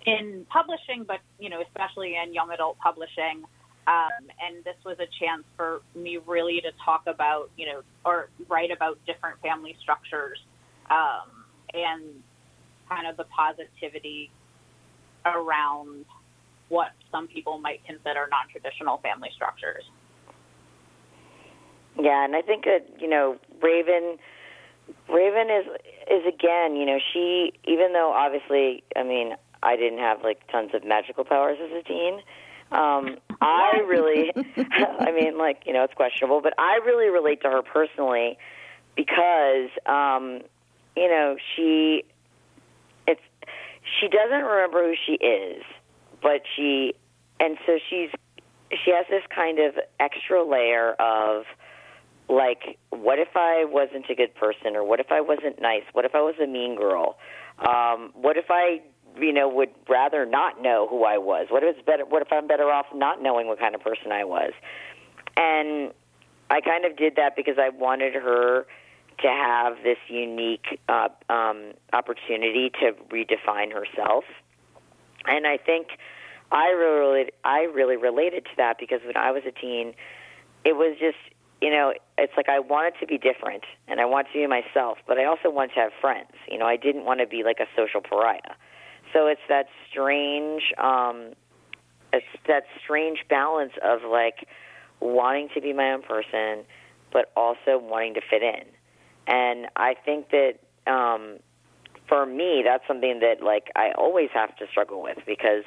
in 0.05 0.45
publishing, 0.49 1.03
but 1.05 1.19
you 1.39 1.49
know, 1.49 1.61
especially 1.61 2.15
in 2.15 2.33
young 2.33 2.51
adult 2.51 2.77
publishing. 2.79 3.43
Um, 3.87 4.27
and 4.45 4.65
this 4.65 4.75
was 4.83 4.97
a 4.99 5.07
chance 5.23 5.43
for 5.55 5.81
me 5.95 6.19
really 6.25 6.59
to 6.59 6.71
talk 6.83 7.03
about, 7.07 7.49
you 7.55 7.65
know, 7.67 7.81
or 8.05 8.29
write 8.49 8.71
about 8.71 8.99
different 9.05 9.39
family 9.41 9.77
structures 9.81 10.39
um, 10.89 11.29
and 11.73 12.03
kind 12.89 13.07
of 13.07 13.15
the 13.15 13.23
positivity 13.25 14.29
around 15.25 16.05
what 16.69 16.91
some 17.11 17.27
people 17.27 17.59
might 17.59 17.83
consider 17.85 18.27
non-traditional 18.29 18.97
family 18.97 19.29
structures. 19.33 19.83
Yeah, 21.99 22.23
and 22.23 22.35
I 22.35 22.41
think 22.41 22.65
that 22.65 22.87
you 22.99 23.09
know 23.09 23.37
Raven, 23.61 24.17
Raven 25.09 25.49
is 25.49 25.65
is 26.11 26.25
again, 26.27 26.75
you 26.75 26.85
know, 26.85 26.99
she 27.13 27.53
even 27.65 27.93
though 27.93 28.11
obviously, 28.13 28.83
I 28.95 29.03
mean, 29.03 29.35
I 29.63 29.75
didn't 29.75 29.99
have 29.99 30.23
like 30.23 30.45
tons 30.51 30.71
of 30.73 30.85
magical 30.85 31.23
powers 31.23 31.57
as 31.63 31.71
a 31.71 31.83
teen. 31.83 32.21
Um, 32.71 33.17
I 33.41 33.81
really, 33.87 34.31
I 34.57 35.11
mean, 35.11 35.37
like 35.37 35.63
you 35.65 35.73
know, 35.73 35.83
it's 35.83 35.93
questionable, 35.93 36.41
but 36.41 36.53
I 36.59 36.79
really 36.85 37.09
relate 37.09 37.41
to 37.41 37.49
her 37.49 37.61
personally 37.63 38.37
because, 38.97 39.69
um, 39.85 40.41
you 40.97 41.07
know, 41.07 41.37
she, 41.55 42.03
it's, 43.07 43.21
she 43.99 44.09
doesn't 44.09 44.43
remember 44.43 44.89
who 44.89 44.95
she 45.05 45.13
is, 45.13 45.63
but 46.21 46.41
she, 46.55 46.93
and 47.39 47.57
so 47.65 47.77
she's, 47.89 48.09
she 48.83 48.91
has 48.91 49.05
this 49.09 49.23
kind 49.33 49.59
of 49.59 49.75
extra 49.99 50.43
layer 50.43 50.93
of 50.93 51.45
like 52.29 52.77
what 52.89 53.19
if 53.19 53.29
i 53.35 53.63
wasn't 53.65 54.05
a 54.09 54.15
good 54.15 54.33
person 54.35 54.75
or 54.75 54.83
what 54.83 54.99
if 54.99 55.11
i 55.11 55.21
wasn't 55.21 55.61
nice 55.61 55.83
what 55.93 56.05
if 56.05 56.13
i 56.13 56.21
was 56.21 56.35
a 56.43 56.47
mean 56.47 56.75
girl? 56.75 57.17
Um 57.59 58.11
what 58.13 58.37
if 58.37 58.45
i 58.49 58.81
you 59.19 59.33
know 59.33 59.47
would 59.49 59.69
rather 59.89 60.25
not 60.25 60.61
know 60.61 60.87
who 60.89 61.03
i 61.03 61.17
was? 61.17 61.47
What 61.49 61.63
if 61.63 61.77
it's 61.77 61.85
better 61.85 62.05
what 62.05 62.21
if 62.21 62.27
i'm 62.31 62.47
better 62.47 62.69
off 62.69 62.87
not 62.93 63.21
knowing 63.21 63.47
what 63.47 63.59
kind 63.59 63.75
of 63.75 63.81
person 63.81 64.11
i 64.11 64.23
was? 64.23 64.51
And 65.37 65.93
i 66.49 66.61
kind 66.61 66.85
of 66.85 66.97
did 66.97 67.15
that 67.15 67.35
because 67.35 67.55
i 67.57 67.69
wanted 67.69 68.13
her 68.13 68.65
to 69.19 69.27
have 69.27 69.77
this 69.83 69.97
unique 70.09 70.79
uh, 70.87 71.07
um, 71.29 71.71
opportunity 71.91 72.69
to 72.81 72.91
redefine 73.09 73.73
herself 73.73 74.25
and 75.27 75.45
i 75.47 75.57
think 75.57 75.87
i 76.51 76.69
really 76.69 77.31
i 77.43 77.61
really 77.61 77.97
related 77.97 78.45
to 78.45 78.51
that 78.57 78.77
because 78.79 79.01
when 79.05 79.17
i 79.17 79.31
was 79.31 79.43
a 79.47 79.51
teen 79.51 79.93
it 80.65 80.75
was 80.75 80.97
just 80.99 81.17
you 81.61 81.71
know, 81.71 81.93
it's 82.17 82.33
like 82.37 82.49
I 82.49 82.59
wanted 82.59 82.93
to 82.99 83.07
be 83.07 83.17
different 83.17 83.63
and 83.87 83.99
I 83.99 84.05
wanted 84.05 84.27
to 84.33 84.39
be 84.39 84.47
myself, 84.47 84.99
but 85.07 85.17
I 85.17 85.25
also 85.25 85.49
wanted 85.49 85.73
to 85.73 85.79
have 85.81 85.91
friends. 85.99 86.31
You 86.49 86.57
know, 86.57 86.65
I 86.65 86.77
didn't 86.77 87.05
want 87.05 87.19
to 87.19 87.27
be 87.27 87.43
like 87.43 87.59
a 87.59 87.65
social 87.75 88.01
pariah. 88.01 88.55
So 89.13 89.27
it's 89.27 89.41
that 89.49 89.67
strange, 89.89 90.73
um, 90.77 91.33
it's 92.13 92.25
that 92.47 92.65
strange 92.83 93.25
balance 93.29 93.73
of 93.83 94.01
like 94.09 94.47
wanting 94.99 95.49
to 95.55 95.61
be 95.61 95.73
my 95.73 95.91
own 95.93 96.03
person, 96.03 96.63
but 97.11 97.31
also 97.35 97.77
wanting 97.79 98.13
to 98.15 98.21
fit 98.21 98.43
in. 98.43 98.65
And 99.25 99.67
I 99.75 99.95
think 100.05 100.29
that 100.29 100.59
um, 100.85 101.39
for 102.07 102.25
me, 102.25 102.61
that's 102.63 102.83
something 102.87 103.19
that 103.19 103.43
like 103.43 103.71
I 103.75 103.91
always 103.97 104.29
have 104.33 104.55
to 104.57 104.67
struggle 104.67 105.01
with 105.01 105.17
because 105.25 105.63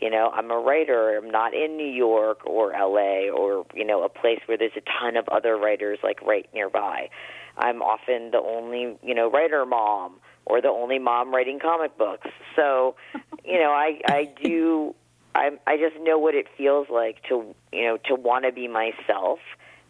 you 0.00 0.10
know, 0.10 0.30
I'm 0.34 0.50
a 0.50 0.58
writer. 0.58 1.16
I'm 1.16 1.30
not 1.30 1.54
in 1.54 1.76
New 1.76 1.90
York 1.90 2.44
or 2.46 2.72
LA 2.72 3.30
or, 3.30 3.64
you 3.74 3.84
know, 3.84 4.02
a 4.02 4.08
place 4.08 4.40
where 4.46 4.58
there's 4.58 4.76
a 4.76 4.82
ton 5.00 5.16
of 5.16 5.28
other 5.28 5.56
writers 5.56 5.98
like 6.02 6.20
right 6.22 6.48
nearby. 6.52 7.08
I'm 7.56 7.80
often 7.80 8.30
the 8.32 8.40
only, 8.40 8.98
you 9.02 9.14
know, 9.14 9.30
writer 9.30 9.64
mom 9.64 10.16
or 10.46 10.60
the 10.60 10.68
only 10.68 10.98
mom 10.98 11.32
writing 11.32 11.58
comic 11.60 11.96
books. 11.96 12.28
So, 12.56 12.96
you 13.44 13.58
know, 13.58 13.70
I 13.70 14.00
I 14.06 14.34
do 14.42 14.94
I 15.34 15.50
I 15.66 15.76
just 15.76 15.96
know 16.02 16.18
what 16.18 16.34
it 16.34 16.46
feels 16.56 16.88
like 16.90 17.22
to, 17.28 17.54
you 17.72 17.84
know, 17.84 17.98
to 18.08 18.14
want 18.14 18.44
to 18.44 18.52
be 18.52 18.68
myself 18.68 19.38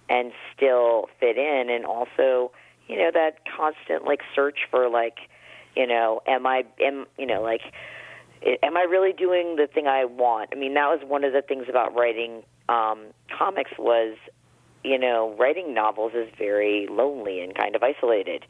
and 0.09 0.33
still 0.55 1.09
fit 1.19 1.39
in 1.39 1.71
and 1.71 1.87
also, 1.87 2.53
you 2.89 2.99
know, 2.99 3.11
that 3.13 3.39
constant 3.57 4.05
like 4.05 4.21
search 4.35 4.59
for 4.71 4.91
like, 4.91 5.17
you 5.77 5.87
know, 5.87 6.21
am 6.27 6.47
I 6.47 6.65
am, 6.81 7.07
you 7.19 7.27
know, 7.27 7.43
like 7.43 7.63
am 8.63 8.77
I 8.77 8.83
really 8.83 9.13
doing 9.13 9.57
the 9.57 9.67
thing 9.67 9.87
I 9.87 10.05
want? 10.05 10.51
I 10.53 10.57
mean, 10.57 10.75
that 10.75 10.89
was 10.89 11.01
one 11.07 11.25
of 11.25 11.33
the 11.33 11.43
things 11.43 11.67
about 11.69 11.95
writing 11.95 12.43
um, 12.69 13.07
comics 13.37 13.73
was, 13.79 14.17
you 14.83 14.99
know, 14.99 15.35
writing 15.39 15.75
novels 15.75 16.13
is 16.15 16.29
very 16.39 16.87
lonely 16.91 17.41
and 17.41 17.55
kind 17.55 17.75
of 17.75 17.83
isolated. 17.83 18.45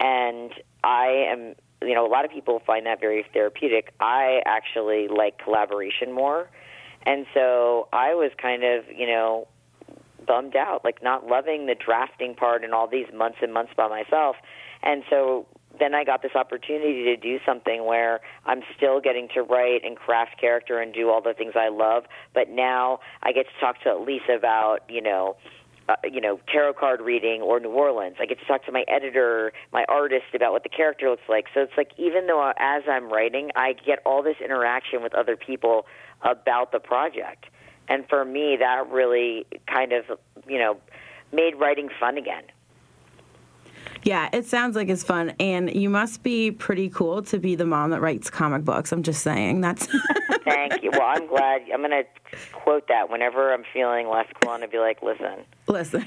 And 0.00 0.52
I 0.82 1.26
am, 1.30 1.54
you 1.82 1.94
know, 1.94 2.06
a 2.06 2.08
lot 2.08 2.24
of 2.24 2.30
people 2.30 2.62
find 2.66 2.86
that 2.86 3.00
very 3.00 3.24
therapeutic. 3.32 3.92
I 4.00 4.40
actually 4.46 5.08
like 5.08 5.38
collaboration 5.38 6.12
more. 6.12 6.48
And 7.06 7.26
so 7.34 7.88
I 7.92 8.14
was 8.14 8.30
kind 8.40 8.64
of, 8.64 8.84
you 8.88 9.06
know, 9.06 9.46
bummed 10.26 10.56
out, 10.56 10.84
like 10.84 11.02
not 11.02 11.26
loving 11.26 11.66
the 11.66 11.74
drafting 11.74 12.34
part 12.34 12.64
and 12.64 12.72
all 12.72 12.88
these 12.88 13.06
months 13.14 13.38
and 13.42 13.52
months 13.52 13.72
by 13.76 13.88
myself. 13.88 14.36
And 14.82 15.02
so 15.10 15.46
then 15.78 15.94
I 15.94 16.04
got 16.04 16.22
this 16.22 16.34
opportunity 16.34 17.04
to 17.04 17.16
do 17.16 17.38
something 17.46 17.84
where 17.84 18.20
I'm 18.46 18.62
still 18.76 19.00
getting 19.00 19.28
to 19.34 19.42
write 19.42 19.84
and 19.84 19.96
craft 19.96 20.40
character 20.40 20.78
and 20.78 20.92
do 20.92 21.10
all 21.10 21.20
the 21.20 21.34
things 21.34 21.54
I 21.56 21.68
love, 21.68 22.04
but 22.34 22.48
now 22.48 23.00
I 23.22 23.32
get 23.32 23.46
to 23.46 23.60
talk 23.60 23.80
to 23.82 23.96
Lisa 23.96 24.32
about, 24.32 24.80
you 24.88 25.02
know, 25.02 25.36
uh, 25.86 25.96
you 26.10 26.20
know, 26.20 26.40
tarot 26.50 26.72
card 26.74 27.02
reading 27.02 27.42
or 27.42 27.60
New 27.60 27.68
Orleans. 27.68 28.16
I 28.18 28.24
get 28.24 28.38
to 28.38 28.46
talk 28.46 28.64
to 28.64 28.72
my 28.72 28.84
editor, 28.88 29.52
my 29.70 29.84
artist 29.86 30.24
about 30.34 30.52
what 30.52 30.62
the 30.62 30.70
character 30.70 31.10
looks 31.10 31.28
like. 31.28 31.44
So 31.52 31.60
it's 31.60 31.76
like 31.76 31.90
even 31.98 32.26
though 32.26 32.52
as 32.56 32.84
I'm 32.88 33.12
writing, 33.12 33.50
I 33.54 33.74
get 33.74 33.98
all 34.06 34.22
this 34.22 34.36
interaction 34.42 35.02
with 35.02 35.14
other 35.14 35.36
people 35.36 35.84
about 36.22 36.72
the 36.72 36.78
project. 36.78 37.46
And 37.86 38.08
for 38.08 38.24
me, 38.24 38.56
that 38.58 38.88
really 38.88 39.46
kind 39.70 39.92
of, 39.92 40.18
you 40.48 40.58
know, 40.58 40.78
made 41.32 41.56
writing 41.56 41.90
fun 42.00 42.16
again. 42.16 42.44
Yeah, 44.04 44.28
it 44.34 44.44
sounds 44.44 44.76
like 44.76 44.90
it's 44.90 45.02
fun, 45.02 45.32
and 45.40 45.74
you 45.74 45.88
must 45.88 46.22
be 46.22 46.50
pretty 46.50 46.90
cool 46.90 47.22
to 47.22 47.38
be 47.38 47.54
the 47.54 47.64
mom 47.64 47.90
that 47.90 48.02
writes 48.02 48.28
comic 48.28 48.62
books. 48.62 48.92
I'm 48.92 49.02
just 49.02 49.22
saying 49.22 49.62
that's. 49.62 49.86
Thank 50.44 50.82
you. 50.82 50.90
Well, 50.90 51.02
I'm 51.02 51.26
glad. 51.26 51.62
I'm 51.72 51.80
going 51.80 51.90
to 51.90 52.04
quote 52.52 52.86
that 52.88 53.08
whenever 53.08 53.54
I'm 53.54 53.64
feeling 53.72 54.08
less 54.08 54.26
cool, 54.42 54.52
and 54.52 54.62
to 54.62 54.68
be 54.68 54.78
like, 54.78 55.02
listen, 55.02 55.44
listen. 55.68 56.06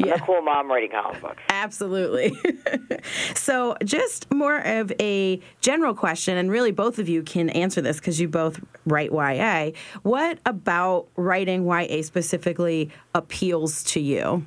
I'm 0.00 0.08
yeah. 0.08 0.14
a 0.14 0.20
cool 0.20 0.42
mom 0.42 0.70
writing 0.70 0.90
comic 0.90 1.22
books. 1.22 1.42
Absolutely. 1.48 2.36
so, 3.34 3.76
just 3.84 4.30
more 4.30 4.58
of 4.58 4.92
a 5.00 5.40
general 5.62 5.94
question, 5.94 6.36
and 6.36 6.50
really 6.50 6.72
both 6.72 6.98
of 6.98 7.08
you 7.08 7.22
can 7.22 7.48
answer 7.50 7.80
this 7.80 7.98
because 7.98 8.20
you 8.20 8.28
both 8.28 8.60
write 8.84 9.12
YA. 9.12 9.70
What 10.02 10.38
about 10.44 11.08
writing 11.16 11.64
YA 11.66 12.02
specifically 12.02 12.90
appeals 13.14 13.82
to 13.84 14.00
you? 14.00 14.44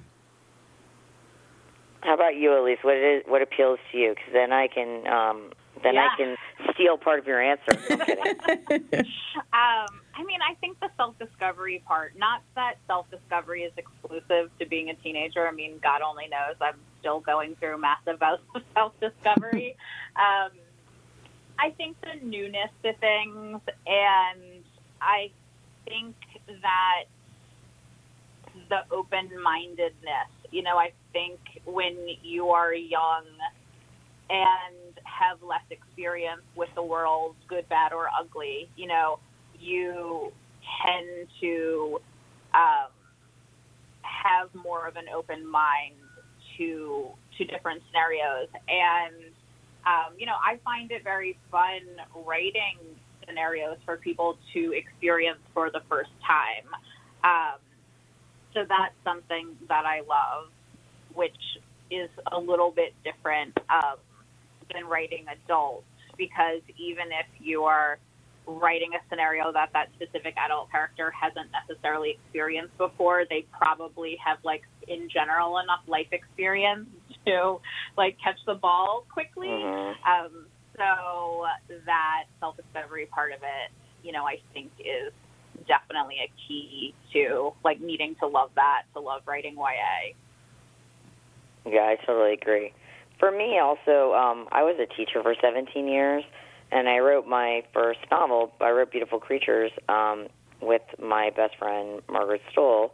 How 2.04 2.16
about 2.16 2.36
you, 2.36 2.58
Elise? 2.60 2.80
What 2.82 2.98
is 2.98 3.24
what 3.26 3.42
appeals 3.42 3.80
to 3.92 3.98
you? 3.98 4.10
Because 4.10 4.34
then 4.34 4.52
I 4.52 4.68
can 4.68 5.08
um, 5.08 5.52
then 5.84 5.96
yeah. 5.96 6.10
I 6.12 6.18
can 6.18 6.36
steal 6.74 6.98
part 6.98 7.20
of 7.20 7.28
your 7.28 7.42
answer. 7.42 7.72
um, 7.92 9.88
I 10.16 10.24
mean, 10.26 10.40
I 10.42 10.54
think 10.60 10.80
the 10.82 10.90
self 10.98 11.18
discovery 11.18 11.82
part. 11.88 12.18
Not 12.18 12.42
that 12.56 12.76
self 12.88 13.10
discovery 13.10 13.64
is 13.64 13.72
exclusive 13.78 14.52
to 14.60 14.66
being 14.66 14.90
a 14.90 14.96
teenager. 14.96 15.48
I 15.48 15.52
mean, 15.52 15.80
God 15.82 16.02
only 16.02 16.28
knows. 16.28 16.56
I'm 16.60 16.76
still 17.00 17.22
going 17.22 17.56
through 17.56 17.80
massive 17.80 18.20
bouts 18.20 18.44
of 18.54 18.62
self 18.74 18.94
discovery. 19.00 19.78
um, 20.16 20.52
I 21.58 21.70
think 21.72 21.98
the 22.02 22.26
newness 22.26 22.70
to 22.84 22.94
things, 22.94 23.62
and 23.88 24.64
I 25.02 25.32
think 25.88 26.16
that 26.48 27.06
the 28.70 28.82
open 28.92 29.30
mindedness. 29.42 30.30
You 30.54 30.62
know, 30.62 30.78
I 30.78 30.92
think 31.14 31.40
when 31.66 31.96
you 32.22 32.50
are 32.50 32.74
young 32.74 33.26
and 34.30 35.00
have 35.04 35.42
less 35.42 35.66
experience 35.72 36.44
with 36.56 36.70
the 36.76 36.84
world, 36.84 37.36
good, 37.48 37.68
bad, 37.70 37.92
or 37.92 38.06
ugly, 38.18 38.70
you 38.76 38.88
know, 38.88 39.18
you 39.60 40.32
tend 40.86 41.28
to 41.42 42.00
um, 42.54 42.92
have 44.04 44.54
more 44.54 44.88
of 44.88 44.96
an 44.96 45.06
open 45.16 45.50
mind 45.50 45.96
to 46.58 47.08
to 47.38 47.46
different 47.46 47.82
scenarios. 47.88 48.48
And 48.68 49.34
um, 49.86 50.14
you 50.20 50.28
know, 50.28 50.38
I 50.38 50.60
find 50.64 50.92
it 50.92 51.04
very 51.04 51.38
fun 51.50 51.82
writing 52.28 52.78
scenarios 53.26 53.78
for 53.86 53.98
people 53.98 54.38
to 54.54 54.74
experience 54.74 55.40
for 55.54 55.72
the 55.72 55.82
first 55.90 56.12
time. 56.26 56.68
Um, 57.24 57.60
so 58.54 58.62
that's 58.68 58.96
something 59.04 59.56
that 59.68 59.86
I 59.86 60.02
love 60.02 60.50
which 61.14 61.38
is 61.92 62.10
a 62.32 62.40
little 62.40 62.72
bit 62.72 62.94
different 63.04 63.56
um, 63.70 63.98
than 64.74 64.86
writing 64.86 65.26
adults 65.30 65.86
because 66.18 66.62
even 66.78 67.06
if 67.12 67.28
you 67.40 67.64
are 67.64 68.00
writing 68.46 68.90
a 68.94 69.10
scenario 69.10 69.52
that 69.54 69.70
that 69.74 69.90
specific 69.96 70.36
adult 70.38 70.70
character 70.72 71.12
hasn't 71.12 71.50
necessarily 71.68 72.12
experienced 72.12 72.78
before. 72.78 73.24
They 73.30 73.46
probably 73.58 74.18
have 74.24 74.38
like 74.44 74.64
in 74.88 75.10
general 75.10 75.60
enough 75.60 75.82
life 75.88 76.08
experience 76.12 76.88
to 77.26 77.60
like 77.98 78.18
catch 78.24 78.38
the 78.46 78.56
ball 78.56 79.06
quickly. 79.12 79.48
Mhm. 79.48 79.96
Um, 80.06 80.46
so 80.76 81.46
that 81.86 82.26
self 82.40 82.58
discovery 82.58 83.06
part 83.06 83.32
of 83.32 83.40
it, 83.44 83.72
you 84.04 84.12
know, 84.12 84.26
I 84.26 84.40
think 84.54 84.72
is 84.80 85.14
definitely 85.68 86.16
a 86.24 86.32
key 86.48 86.94
to 87.14 87.54
like 87.64 87.80
needing 87.82 88.16
to 88.20 88.28
love 88.28 88.52
that, 88.56 88.84
to 88.94 89.00
love 89.00 89.22
writing 89.26 89.56
YA. 89.56 90.14
Yeah, 91.66 91.82
I 91.82 91.98
totally 92.06 92.34
agree. 92.34 92.74
For 93.20 93.32
me, 93.32 93.58
also, 93.60 94.14
um, 94.14 94.48
I 94.52 94.64
was 94.64 94.76
a 94.80 94.96
teacher 94.98 95.22
for 95.22 95.36
17 95.40 95.88
years, 95.88 96.24
and 96.72 96.90
I 96.90 97.00
wrote 97.00 97.28
my 97.28 97.64
first 97.74 98.00
novel. 98.12 98.52
I 98.60 98.72
wrote 98.72 98.92
Beautiful 98.92 99.20
Creatures 99.20 99.72
um, 99.88 100.28
with 100.62 100.82
my 101.02 101.30
best 101.36 101.58
friend 101.58 102.02
Margaret 102.10 102.42
Stohl, 102.52 102.92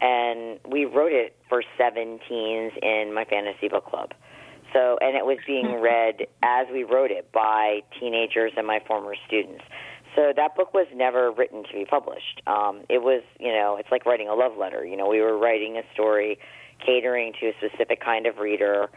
and 0.00 0.58
we 0.66 0.84
wrote 0.84 1.12
it 1.12 1.36
for 1.48 1.62
17s 1.78 2.76
in 2.82 3.12
my 3.14 3.24
fantasy 3.24 3.68
book 3.68 3.86
club. 3.86 4.12
So, 4.72 4.98
and 5.00 5.16
it 5.16 5.24
was 5.24 5.38
being 5.46 5.74
read 5.80 6.26
as 6.42 6.66
we 6.72 6.84
wrote 6.84 7.10
it 7.10 7.30
by 7.32 7.80
teenagers 7.98 8.52
and 8.56 8.66
my 8.66 8.80
former 8.86 9.14
students. 9.26 9.64
So 10.16 10.32
that 10.34 10.56
book 10.56 10.72
was 10.72 10.86
never 10.94 11.30
written 11.30 11.62
to 11.64 11.72
be 11.72 11.84
published. 11.84 12.40
Um, 12.46 12.80
it 12.88 13.02
was, 13.02 13.22
you 13.38 13.52
know, 13.52 13.76
it's 13.78 13.90
like 13.90 14.06
writing 14.06 14.28
a 14.28 14.34
love 14.34 14.56
letter. 14.58 14.84
You 14.84 14.96
know, 14.96 15.06
we 15.08 15.20
were 15.20 15.36
writing 15.36 15.76
a 15.76 15.82
story 15.92 16.38
catering 16.84 17.34
to 17.40 17.48
a 17.48 17.52
specific 17.58 18.00
kind 18.00 18.26
of 18.26 18.38
reader, 18.38 18.88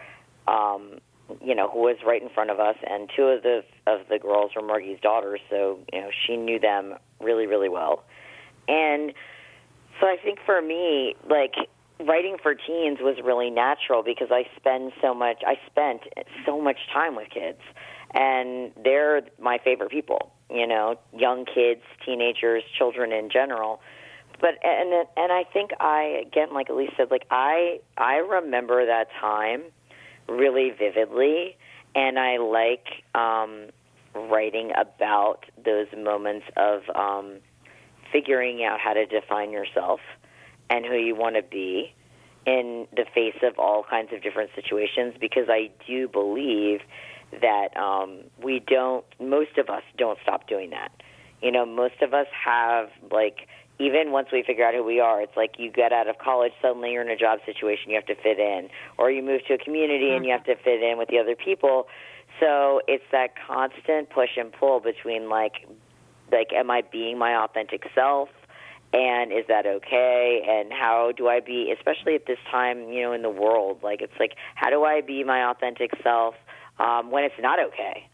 um, 0.48 1.00
you 1.44 1.54
know, 1.54 1.70
who 1.70 1.80
was 1.80 1.98
right 2.06 2.22
in 2.22 2.30
front 2.30 2.50
of 2.50 2.60
us. 2.60 2.78
And 2.90 3.10
two 3.14 3.24
of 3.24 3.44
the 3.44 3.64
of 3.86 4.08
the 4.10 4.18
girls 4.18 4.52
were 4.56 4.62
Margie's 4.62 5.00
daughters, 5.02 5.42
so 5.50 5.80
you 5.92 6.02
know, 6.02 6.10
she 6.26 6.38
knew 6.38 6.58
them 6.58 6.96
really, 7.20 7.48
really 7.48 7.70
well. 7.70 8.04
And 8.70 9.14
so 10.00 10.08
I 10.08 10.16
think 10.24 10.40
for 10.46 10.62
me, 10.62 11.16
like 11.30 11.56
writing 12.00 12.38
for 12.42 12.56
teens 12.56 13.00
was 13.02 13.18
really 13.24 13.50
natural 13.50 14.04
because 14.04 14.30
I 14.32 14.46
spend 14.56 14.94
so 15.02 15.14
much. 15.14 15.44
I 15.46 15.56
spent 15.70 16.04
so 16.46 16.62
much 16.62 16.78
time 16.94 17.18
with 17.18 17.30
kids, 17.30 17.60
and 18.14 18.72
they're 18.82 19.22
my 19.38 19.60
favorite 19.62 19.92
people. 19.92 20.32
You 20.50 20.66
know, 20.68 21.00
young 21.16 21.46
kids, 21.46 21.82
teenagers, 22.06 22.64
children 22.78 23.12
in 23.12 23.30
general. 23.30 23.82
But 24.42 24.52
and 24.64 25.08
and 25.18 25.32
I 25.32 25.44
think 25.52 25.72
I 25.80 26.24
again 26.26 26.54
like 26.54 26.70
Elise 26.70 26.92
said 26.98 27.12
like 27.12 27.26
I 27.30 27.80
I 27.98 28.16
remember 28.16 28.86
that 28.86 29.08
time 29.20 29.64
really 30.28 30.72
vividly 30.72 31.58
and 31.96 32.18
I 32.18 32.38
like 32.38 32.88
um 33.16 33.68
writing 34.16 34.72
about 34.78 35.46
those 35.64 35.88
moments 35.96 36.46
of 36.56 36.82
um 36.96 37.40
figuring 38.12 38.64
out 38.64 38.80
how 38.80 38.94
to 38.94 39.06
define 39.06 39.52
yourself 39.52 40.00
and 40.70 40.86
who 40.86 40.96
you 40.96 41.16
want 41.16 41.36
to 41.36 41.44
be 41.44 41.94
in 42.46 42.88
the 42.96 43.06
face 43.14 43.38
of 43.44 43.60
all 43.60 43.84
kinds 43.88 44.14
of 44.14 44.24
different 44.24 44.52
situations 44.56 45.14
because 45.20 45.48
I 45.50 45.70
do 45.86 46.08
believe 46.08 46.80
that 47.42 47.76
um 47.78 48.22
we 48.42 48.60
don't 48.60 49.06
most 49.20 49.58
of 49.58 49.70
us 49.70 49.84
don't 49.98 50.20
stop 50.24 50.48
doing 50.48 50.70
that. 50.72 50.92
You 51.42 51.52
know, 51.52 51.66
most 51.66 52.02
of 52.02 52.14
us 52.14 52.28
have 52.46 52.90
like 53.12 53.48
even 53.80 54.12
once 54.12 54.28
we 54.32 54.44
figure 54.44 54.66
out 54.66 54.74
who 54.74 54.84
we 54.84 55.00
are, 55.00 55.22
it's 55.22 55.38
like 55.38 55.56
you 55.58 55.72
get 55.72 55.94
out 55.94 56.10
of 56.10 56.18
college, 56.18 56.52
suddenly 56.62 56.92
you're 56.92 57.02
in 57.02 57.10
a 57.10 57.16
job 57.16 57.40
situation, 57.46 57.90
you 57.90 57.96
have 57.96 58.06
to 58.08 58.16
fit 58.16 58.38
in, 58.38 58.70
or 58.98 59.10
you 59.10 59.24
move 59.24 59.42
to 59.48 59.54
a 59.54 59.58
community 59.58 60.12
and 60.12 60.26
you 60.26 60.32
have 60.32 60.44
to 60.44 60.56
fit 60.58 60.84
in 60.84 60.98
with 60.98 61.08
the 61.08 61.18
other 61.18 61.36
people. 61.36 61.88
So 62.42 62.82
it's 62.88 63.06
that 63.12 63.30
constant 63.48 64.10
push 64.10 64.32
and 64.38 64.52
pull 64.52 64.82
between 64.82 65.30
like, 65.30 65.66
like, 66.32 66.52
am 66.54 66.70
I 66.70 66.84
being 66.92 67.18
my 67.18 67.36
authentic 67.36 67.84
self? 67.96 68.30
And 68.92 69.32
is 69.32 69.46
that 69.48 69.66
okay? 69.66 70.42
And 70.48 70.74
how 70.74 71.14
do 71.16 71.28
I 71.28 71.40
be, 71.40 71.74
especially 71.76 72.16
at 72.16 72.26
this 72.26 72.40
time, 72.52 72.90
you 72.90 73.04
know, 73.04 73.14
in 73.14 73.22
the 73.22 73.30
world? 73.30 73.80
Like, 73.84 74.02
it's 74.02 74.20
like, 74.20 74.34
how 74.56 74.70
do 74.70 74.84
I 74.84 75.02
be 75.02 75.24
my 75.24 75.50
authentic 75.50 75.92
self 76.04 76.36
um, 76.80 77.12
when 77.12 77.24
it's 77.24 77.36
not 77.40 77.60
okay? 77.60 78.08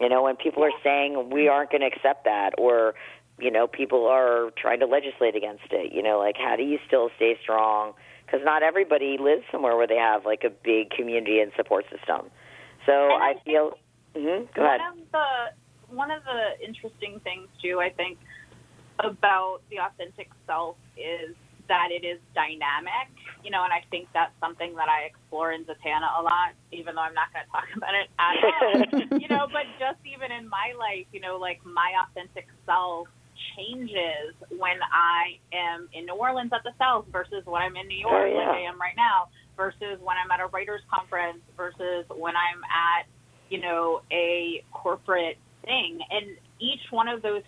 You 0.00 0.08
know, 0.08 0.22
when 0.22 0.36
people 0.36 0.62
are 0.62 0.72
saying 0.84 1.30
we 1.30 1.48
aren't 1.48 1.70
going 1.70 1.80
to 1.80 1.86
accept 1.86 2.24
that, 2.24 2.50
or 2.58 2.94
you 3.38 3.50
know, 3.50 3.66
people 3.66 4.06
are 4.06 4.50
trying 4.60 4.80
to 4.80 4.86
legislate 4.86 5.36
against 5.36 5.64
it. 5.70 5.92
You 5.92 6.02
know, 6.02 6.18
like 6.18 6.36
how 6.36 6.56
do 6.56 6.62
you 6.62 6.78
still 6.86 7.10
stay 7.16 7.38
strong? 7.42 7.92
Because 8.24 8.40
not 8.44 8.62
everybody 8.62 9.16
lives 9.20 9.44
somewhere 9.52 9.76
where 9.76 9.86
they 9.86 9.96
have 9.96 10.24
like 10.24 10.42
a 10.44 10.50
big 10.50 10.90
community 10.90 11.40
and 11.40 11.52
support 11.56 11.84
system. 11.84 12.30
So 12.84 12.92
And 12.92 13.22
I 13.22 13.32
I 13.32 13.34
feel. 13.44 13.72
hmm 14.14 14.44
go 14.54 14.62
one 14.62 14.66
ahead. 14.66 14.80
of 14.92 14.98
the 15.12 15.94
one 15.94 16.10
of 16.10 16.22
the 16.24 16.64
interesting 16.66 17.20
things 17.20 17.48
too, 17.62 17.80
I 17.80 17.90
think, 17.90 18.18
about 18.98 19.60
the 19.70 19.78
authentic 19.78 20.30
self 20.46 20.76
is 20.96 21.36
that 21.68 21.88
it 21.90 22.06
is 22.06 22.18
dynamic. 22.34 23.08
You 23.44 23.50
know, 23.54 23.62
and 23.62 23.72
I 23.72 23.84
think 23.90 24.08
that's 24.12 24.32
something 24.40 24.74
that 24.74 24.88
I 24.88 25.06
explore 25.06 25.52
in 25.52 25.62
Zatanna 25.64 26.18
a 26.18 26.22
lot, 26.22 26.58
even 26.72 26.96
though 26.96 27.02
I'm 27.06 27.14
not 27.14 27.30
going 27.30 27.46
to 27.46 27.52
talk 27.52 27.68
about 27.76 27.94
it 27.94 28.10
at 28.18 28.34
all. 28.42 29.18
you 29.20 29.28
know, 29.28 29.46
but 29.46 29.70
just 29.78 30.02
even 30.02 30.32
in 30.34 30.48
my 30.48 30.74
life, 30.78 31.06
you 31.12 31.20
know, 31.20 31.36
like 31.38 31.62
my 31.64 31.92
authentic 32.02 32.48
self 32.66 33.06
changes 33.54 34.34
when 34.50 34.82
I 34.90 35.38
am 35.54 35.88
in 35.92 36.06
New 36.06 36.14
Orleans 36.14 36.50
at 36.52 36.64
the 36.64 36.72
South 36.78 37.06
versus 37.12 37.44
when 37.44 37.62
I'm 37.62 37.76
in 37.76 37.86
New 37.86 38.02
oh, 38.06 38.10
York, 38.10 38.26
Oh, 38.26 38.34
yeah. 38.34 38.48
like 38.50 38.56
I 38.56 38.60
am 38.66 38.80
right 38.80 38.96
now, 38.96 39.28
versus 39.56 39.98
when 40.02 40.16
I'm 40.16 40.30
at 40.30 40.40
a 40.40 40.46
writers 40.46 40.82
conference 40.90 41.40
versus 41.56 42.04
when 42.10 42.34
I'm 42.34 42.62
at, 42.64 43.06
you 43.48 43.60
know, 43.60 44.02
a 44.10 44.64
corporate 44.72 45.38
thing. 45.64 46.00
And 46.10 46.36
each 46.60 46.82
one 46.90 47.08
of 47.08 47.22
those 47.22 47.42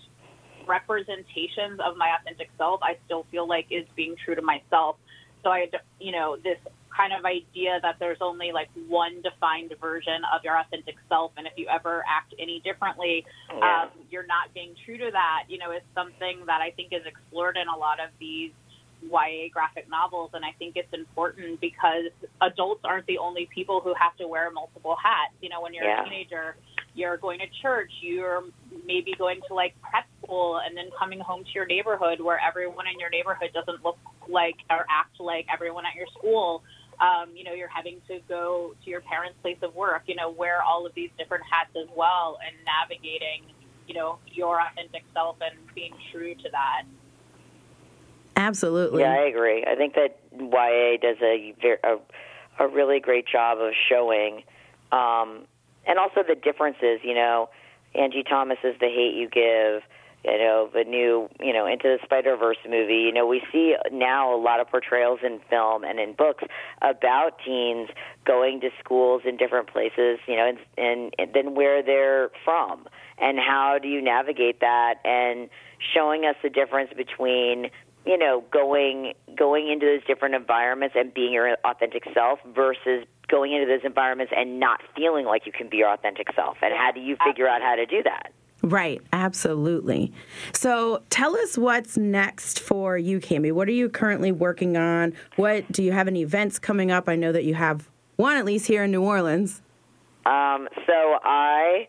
representations 0.69 1.81
of 1.85 1.97
my 1.97 2.15
authentic 2.21 2.49
self, 2.59 2.81
I 2.83 2.97
still 3.07 3.27
feel 3.31 3.49
like 3.49 3.67
is 3.71 3.87
being 3.97 4.15
true 4.25 4.35
to 4.35 4.43
myself. 4.43 4.97
So 5.43 5.51
I, 5.51 5.67
you 5.99 6.13
know, 6.13 6.37
this 6.37 6.59
kind 6.95 7.13
of 7.13 7.25
idea 7.25 7.79
that 7.83 7.97
there's 8.01 8.19
only 8.21 8.51
like 8.53 8.69
one 8.89 9.23
defined 9.23 9.73
version 9.81 10.21
of 10.35 10.43
your 10.45 10.59
authentic 10.59 10.97
self, 11.09 11.33
and 11.37 11.47
if 11.47 11.53
you 11.57 11.67
ever 11.73 12.05
act 12.09 12.35
any 12.39 12.61
differently, 12.61 13.25
Yeah. 13.51 13.83
um, 13.83 13.89
you're 14.11 14.27
not 14.27 14.53
being 14.53 14.75
true 14.85 14.99
to 14.99 15.11
that. 15.13 15.45
You 15.49 15.59
know, 15.59 15.71
is 15.71 15.83
something 15.95 16.45
that 16.47 16.61
I 16.61 16.71
think 16.73 16.93
is 16.93 17.07
explored 17.07 17.57
in 17.57 17.69
a 17.69 17.77
lot 17.77 18.01
of 18.01 18.11
these 18.19 18.53
YA 19.01 19.49
graphic 19.53 19.89
novels, 19.89 20.31
and 20.35 20.45
I 20.45 20.51
think 20.59 20.75
it's 20.77 20.93
important 20.93 21.61
because 21.61 22.11
adults 22.41 22.81
aren't 22.85 23.07
the 23.07 23.19
only 23.19 23.49
people 23.55 23.81
who 23.81 23.95
have 23.95 24.17
to 24.17 24.27
wear 24.27 24.51
multiple 24.51 24.97
hats. 25.01 25.35
You 25.41 25.51
know, 25.51 25.61
when 25.61 25.73
you're 25.73 25.85
Yeah. 25.85 26.03
a 26.03 26.05
teenager, 26.05 26.57
you're 26.95 27.17
going 27.17 27.39
to 27.39 27.47
church, 27.63 27.93
you're 28.01 28.43
maybe 28.85 29.15
going 29.15 29.41
to 29.47 29.55
like 29.55 29.75
prep 29.83 30.07
school, 30.29 30.61
and 30.65 30.77
then 30.77 30.91
coming 30.99 31.21
home 31.21 31.45
to 31.45 31.51
your 31.55 31.67
neighborhood 31.67 32.21
where 32.21 32.39
everyone 32.39 32.87
in 32.87 32.99
your 33.01 33.11
neighborhood 33.11 33.51
doesn't 33.55 33.83
look 33.83 33.99
like 34.29 34.57
or 34.71 34.85
act 34.91 35.19
like 35.19 35.47
everyone 35.53 35.85
at 35.87 35.95
your 35.95 36.07
school. 36.19 36.63
Um, 37.01 37.31
you 37.35 37.45
know, 37.45 37.53
you're 37.53 37.69
having 37.69 38.01
to 38.09 38.19
go 38.29 38.75
to 38.85 38.91
your 38.91 39.01
parents' 39.01 39.37
place 39.41 39.59
of 39.63 39.75
work, 39.75 40.03
you 40.07 40.17
know, 40.17 40.31
wear 40.31 40.63
all 40.63 40.85
of 40.85 40.95
these 40.95 41.11
different 41.17 41.45
hats 41.51 41.71
as 41.77 41.89
well 41.97 42.39
and 42.45 42.55
navigating, 42.67 43.45
you 43.87 43.95
know, 43.95 44.19
your 44.27 44.61
authentic 44.61 45.05
self 45.15 45.37
and 45.41 45.55
being 45.75 45.95
true 46.13 46.35
to 46.35 46.51
that. 46.51 46.83
Absolutely. 48.37 49.03
Yeah, 49.03 49.13
I 49.13 49.27
agree. 49.27 49.65
I 49.65 49.77
think 49.77 49.95
that 49.95 50.19
YA 50.33 50.97
does 51.01 51.17
a 51.23 51.55
ver- 51.63 51.81
a, 51.85 52.65
a 52.65 52.69
really 52.69 53.01
great 53.01 53.27
job 53.27 53.59
of 53.59 53.73
showing, 53.89 54.43
um, 54.93 55.47
and 55.87 55.99
also 55.99 56.23
the 56.27 56.35
differences. 56.35 57.01
You 57.03 57.15
know, 57.15 57.49
Angie 57.95 58.23
Thomas's 58.23 58.77
"The 58.81 58.87
Hate 58.87 59.15
You 59.15 59.29
Give." 59.29 59.83
You 60.25 60.39
know, 60.39 60.69
the 60.73 60.85
new, 60.85 61.29
you 61.41 61.53
know, 61.53 61.67
Into 61.67 61.85
the 61.85 61.99
Spider 62.05 62.37
Verse 62.37 62.57
movie. 62.69 63.05
You 63.07 63.13
know, 63.13 63.27
we 63.27 63.43
see 63.53 63.77
now 63.93 64.35
a 64.35 64.41
lot 64.41 64.61
of 64.61 64.69
portrayals 64.69 65.21
in 65.23 65.41
film 65.49 65.85
and 65.85 66.01
in 66.01 66.13
books 66.13 66.45
about 66.83 67.39
teens 67.45 67.89
going 68.25 68.61
to 68.61 68.71
schools 68.83 69.23
in 69.25 69.37
different 69.37 69.69
places. 69.69 70.19
You 70.27 70.37
know, 70.37 70.49
and, 70.49 70.59
and, 70.77 71.15
and 71.19 71.33
then 71.35 71.55
where 71.55 71.83
they're 71.83 72.31
from, 72.45 72.87
and 73.19 73.39
how 73.39 73.79
do 73.81 73.89
you 73.89 74.03
navigate 74.03 74.61
that, 74.61 74.97
and 75.05 75.49
showing 75.95 76.25
us 76.25 76.35
the 76.43 76.51
difference 76.51 76.91
between 76.97 77.71
you 78.09 78.17
know, 78.17 78.43
going 78.51 79.13
going 79.37 79.71
into 79.71 79.85
those 79.85 80.05
different 80.07 80.35
environments 80.35 80.97
and 80.99 81.13
being 81.13 81.33
your 81.33 81.57
authentic 81.65 82.05
self 82.15 82.39
versus 82.55 83.05
going 83.29 83.53
into 83.53 83.67
those 83.67 83.85
environments 83.85 84.33
and 84.35 84.59
not 84.59 84.81
feeling 84.97 85.27
like 85.27 85.45
you 85.45 85.53
can 85.53 85.69
be 85.69 85.77
your 85.77 85.93
authentic 85.93 86.29
self. 86.35 86.57
And 86.63 86.73
how 86.75 86.91
do 86.91 87.01
you 87.01 87.17
figure 87.25 87.47
out 87.47 87.61
how 87.61 87.77
to 87.77 87.85
do 87.85 88.03
that? 88.03 88.33
Right, 88.69 89.01
absolutely. 89.15 90.13
So 90.53 91.03
tell 91.09 91.35
us 91.37 91.57
what's 91.57 91.97
next 91.97 92.61
for 92.61 92.99
you, 92.99 93.19
Kami. 93.19 93.51
What 93.51 93.67
are 93.67 93.73
you 93.73 93.89
currently 93.89 94.31
working 94.31 94.77
on? 94.77 95.15
What 95.37 95.71
do 95.73 95.83
you 95.83 95.93
have 95.93 96.07
any 96.07 96.21
events 96.21 96.59
coming 96.59 96.91
up? 96.91 97.09
I 97.09 97.17
know 97.17 97.33
that 97.33 97.45
you 97.45 97.55
have 97.55 97.89
one 98.17 98.37
at 98.37 98.45
least 98.45 98.67
here 98.67 98.85
in 98.85 98.91
New 98.91 99.03
Orleans. 99.03 99.63
Um, 100.27 100.69
so 100.87 101.19
I, 101.25 101.89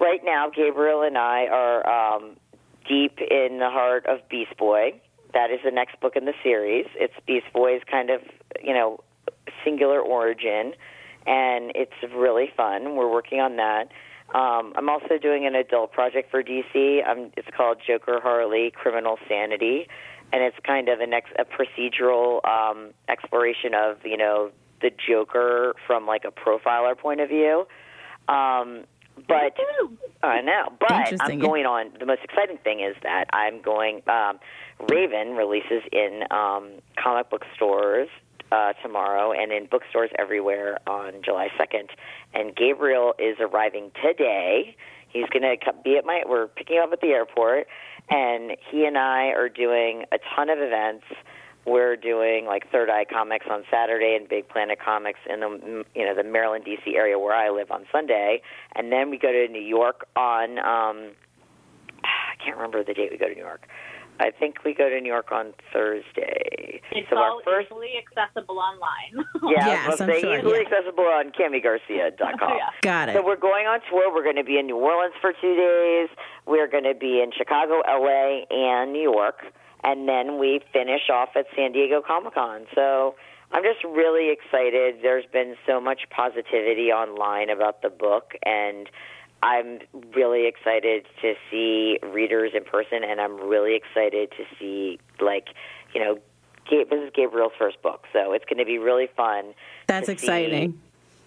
right 0.00 0.20
now, 0.24 0.48
Gabriel 0.48 1.02
and 1.02 1.18
I 1.18 1.48
are 1.48 2.16
um, 2.16 2.36
deep 2.88 3.18
in 3.18 3.58
the 3.58 3.68
heart 3.68 4.06
of 4.06 4.26
Beast 4.30 4.56
Boy. 4.56 4.98
That 5.34 5.50
is 5.50 5.60
the 5.62 5.70
next 5.70 6.00
book 6.00 6.16
in 6.16 6.24
the 6.24 6.32
series. 6.42 6.86
It's 6.94 7.12
Beast 7.26 7.46
Boy's 7.52 7.82
kind 7.90 8.08
of, 8.08 8.22
you 8.64 8.72
know, 8.72 9.00
singular 9.64 10.00
origin, 10.00 10.72
and 11.26 11.72
it's 11.74 11.92
really 12.14 12.48
fun. 12.56 12.96
We're 12.96 13.12
working 13.12 13.40
on 13.40 13.56
that. 13.56 13.88
Um, 14.34 14.72
I'm 14.76 14.88
also 14.88 15.18
doing 15.20 15.46
an 15.46 15.54
adult 15.54 15.92
project 15.92 16.30
for 16.30 16.42
DC. 16.42 17.06
Um, 17.08 17.30
it's 17.36 17.48
called 17.56 17.78
Joker 17.86 18.20
Harley 18.20 18.72
Criminal 18.74 19.18
Sanity, 19.28 19.86
and 20.32 20.42
it's 20.42 20.56
kind 20.64 20.88
of 20.88 21.00
an 21.00 21.12
ex- 21.12 21.30
a 21.38 21.44
procedural 21.44 22.44
um, 22.46 22.90
exploration 23.08 23.72
of 23.74 23.98
you 24.04 24.16
know 24.16 24.50
the 24.82 24.90
Joker 24.90 25.74
from 25.86 26.06
like 26.06 26.24
a 26.24 26.32
profiler 26.32 26.98
point 26.98 27.20
of 27.20 27.28
view. 27.28 27.66
Um, 28.28 28.84
but 29.28 29.56
I 30.22 30.40
know, 30.40 30.72
but 30.80 31.20
I'm 31.20 31.38
going 31.38 31.64
on. 31.64 31.92
The 31.98 32.06
most 32.06 32.22
exciting 32.24 32.58
thing 32.58 32.80
is 32.80 32.96
that 33.02 33.26
I'm 33.32 33.62
going. 33.62 34.02
Um, 34.08 34.38
Raven 34.90 35.36
releases 35.36 35.82
in 35.92 36.24
um, 36.30 36.72
comic 37.02 37.30
book 37.30 37.44
stores 37.54 38.08
uh, 38.52 38.72
tomorrow 38.82 39.32
and 39.32 39.52
in 39.52 39.66
bookstores 39.66 40.10
everywhere 40.18 40.78
on 40.86 41.22
July 41.24 41.48
2nd. 41.58 41.88
And 42.34 42.54
Gabriel 42.54 43.14
is 43.18 43.36
arriving 43.40 43.90
today. 44.02 44.76
He's 45.08 45.26
going 45.30 45.42
to 45.42 45.72
be 45.84 45.96
at 45.96 46.04
my. 46.04 46.22
We're 46.28 46.48
picking 46.48 46.78
up 46.78 46.92
at 46.92 47.00
the 47.00 47.08
airport, 47.08 47.66
and 48.10 48.56
he 48.70 48.84
and 48.84 48.98
I 48.98 49.28
are 49.28 49.48
doing 49.48 50.04
a 50.12 50.18
ton 50.34 50.50
of 50.50 50.58
events. 50.58 51.04
We're 51.64 51.96
doing 51.96 52.46
like 52.46 52.70
Third 52.70 52.90
Eye 52.90 53.06
Comics 53.10 53.46
on 53.50 53.64
Saturday 53.70 54.16
and 54.18 54.28
Big 54.28 54.48
Planet 54.48 54.78
Comics 54.78 55.18
in 55.28 55.40
the 55.40 55.84
you 55.94 56.04
know 56.04 56.14
the 56.14 56.22
Maryland 56.22 56.64
D.C. 56.64 56.96
area 56.96 57.18
where 57.18 57.34
I 57.34 57.50
live 57.50 57.70
on 57.70 57.86
Sunday, 57.90 58.42
and 58.74 58.92
then 58.92 59.10
we 59.10 59.18
go 59.18 59.32
to 59.32 59.48
New 59.48 59.62
York 59.62 60.06
on. 60.16 60.58
Um, 60.58 61.12
I 62.04 62.44
can't 62.44 62.56
remember 62.56 62.84
the 62.84 62.94
date 62.94 63.10
we 63.10 63.16
go 63.16 63.28
to 63.28 63.34
New 63.34 63.40
York. 63.40 63.66
I 64.20 64.30
think 64.30 64.64
we 64.64 64.74
go 64.74 64.88
to 64.88 65.00
New 65.00 65.08
York 65.08 65.30
on 65.32 65.52
Thursday. 65.72 66.80
It's 66.92 67.08
so 67.10 67.16
all 67.18 67.36
our 67.38 67.42
first, 67.44 67.66
easily 67.70 67.90
accessible 67.98 68.58
online. 68.58 69.26
yeah, 69.44 69.66
Yes, 69.66 69.86
I 69.86 69.90
was 69.90 70.00
I'm 70.00 70.06
gonna 70.08 70.20
say 70.20 70.22
sure, 70.22 70.38
easily 70.38 70.58
yeah. 70.60 70.76
accessible 70.76 71.04
on 71.04 71.30
KamiGarcia.com. 71.32 72.52
Yeah. 72.56 72.70
Got 72.82 73.08
it. 73.10 73.16
So 73.16 73.24
we're 73.24 73.36
going 73.36 73.66
on 73.66 73.80
tour. 73.90 74.12
We're 74.14 74.22
going 74.22 74.36
to 74.36 74.44
be 74.44 74.58
in 74.58 74.66
New 74.66 74.76
Orleans 74.76 75.14
for 75.20 75.32
two 75.32 75.54
days. 75.56 76.08
We're 76.46 76.68
going 76.68 76.84
to 76.84 76.94
be 76.94 77.20
in 77.20 77.32
Chicago, 77.36 77.82
LA, 77.86 78.44
and 78.50 78.92
New 78.92 79.02
York, 79.02 79.40
and 79.84 80.08
then 80.08 80.38
we 80.38 80.60
finish 80.72 81.10
off 81.12 81.30
at 81.36 81.46
San 81.54 81.72
Diego 81.72 82.00
Comic 82.06 82.34
Con. 82.34 82.66
So 82.74 83.14
I'm 83.52 83.62
just 83.62 83.84
really 83.84 84.30
excited. 84.30 84.96
There's 85.02 85.26
been 85.32 85.56
so 85.66 85.80
much 85.80 86.02
positivity 86.10 86.90
online 86.92 87.50
about 87.50 87.82
the 87.82 87.90
book, 87.90 88.32
and 88.44 88.88
I'm 89.46 89.78
really 90.14 90.46
excited 90.48 91.06
to 91.22 91.34
see 91.50 91.98
readers 92.02 92.50
in 92.54 92.64
person, 92.64 93.04
and 93.04 93.20
I'm 93.20 93.36
really 93.48 93.76
excited 93.76 94.32
to 94.32 94.44
see 94.58 94.98
like 95.20 95.48
you 95.94 96.00
know. 96.04 96.18
This 96.68 96.88
is 96.90 97.12
Gabriel's 97.14 97.52
first 97.56 97.80
book, 97.80 98.06
so 98.12 98.32
it's 98.32 98.44
going 98.44 98.58
to 98.58 98.64
be 98.64 98.76
really 98.76 99.08
fun. 99.16 99.54
That's 99.86 100.08
exciting. 100.08 100.80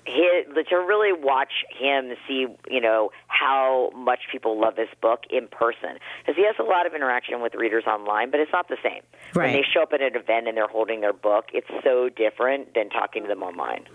His, 0.05 0.53
to 0.67 0.75
really 0.75 1.13
watch 1.13 1.63
him 1.69 2.12
see, 2.27 2.47
you 2.69 2.82
know, 2.82 3.12
how 3.27 3.89
much 3.95 4.19
people 4.29 4.60
love 4.60 4.75
this 4.75 4.89
book 5.01 5.21
in 5.29 5.47
person. 5.47 5.97
Because 6.19 6.36
he 6.36 6.45
has 6.45 6.55
a 6.60 6.63
lot 6.63 6.86
of 6.86 6.93
interaction 6.93 7.41
with 7.41 7.55
readers 7.55 7.86
online, 7.88 8.32
but 8.32 8.41
it's 8.41 8.51
not 8.51 8.67
the 8.67 8.75
same. 8.84 9.01
When 9.32 9.53
they 9.53 9.63
show 9.63 9.84
up 9.84 9.93
at 9.93 10.01
an 10.01 10.17
event 10.17 10.49
and 10.49 10.58
they're 10.58 10.67
holding 10.67 10.99
their 10.99 11.13
book, 11.13 11.45
it's 11.53 11.71
so 11.86 12.10
different 12.10 12.73
than 12.73 12.89
talking 12.89 13.21
to 13.21 13.29
them 13.29 13.43
online. 13.43 13.86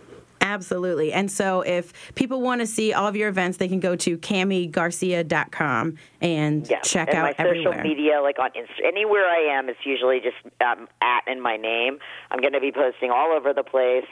Absolutely. 0.44 1.10
And 1.10 1.32
so 1.32 1.62
if 1.62 2.14
people 2.14 2.42
want 2.42 2.60
to 2.60 2.66
see 2.66 2.92
all 2.92 3.06
of 3.06 3.16
your 3.16 3.30
events, 3.30 3.56
they 3.56 3.66
can 3.66 3.80
go 3.80 3.96
to 3.96 4.18
KamiGarcia.com 4.18 5.96
and 6.20 6.68
Yeah, 6.68 6.80
check 6.80 7.08
and 7.08 7.16
out 7.16 7.34
my 7.38 7.44
social 7.44 7.72
media, 7.82 8.20
like 8.20 8.38
on 8.38 8.50
Insta, 8.50 8.86
anywhere 8.86 9.24
I 9.24 9.56
am, 9.56 9.70
it's 9.70 9.78
usually 9.84 10.20
just 10.20 10.36
um, 10.60 10.86
at 11.00 11.22
and 11.26 11.42
my 11.42 11.56
name. 11.56 11.98
I'm 12.30 12.40
going 12.40 12.52
to 12.52 12.60
be 12.60 12.72
posting 12.72 13.10
all 13.10 13.32
over 13.34 13.54
the 13.54 13.62
place, 13.62 14.06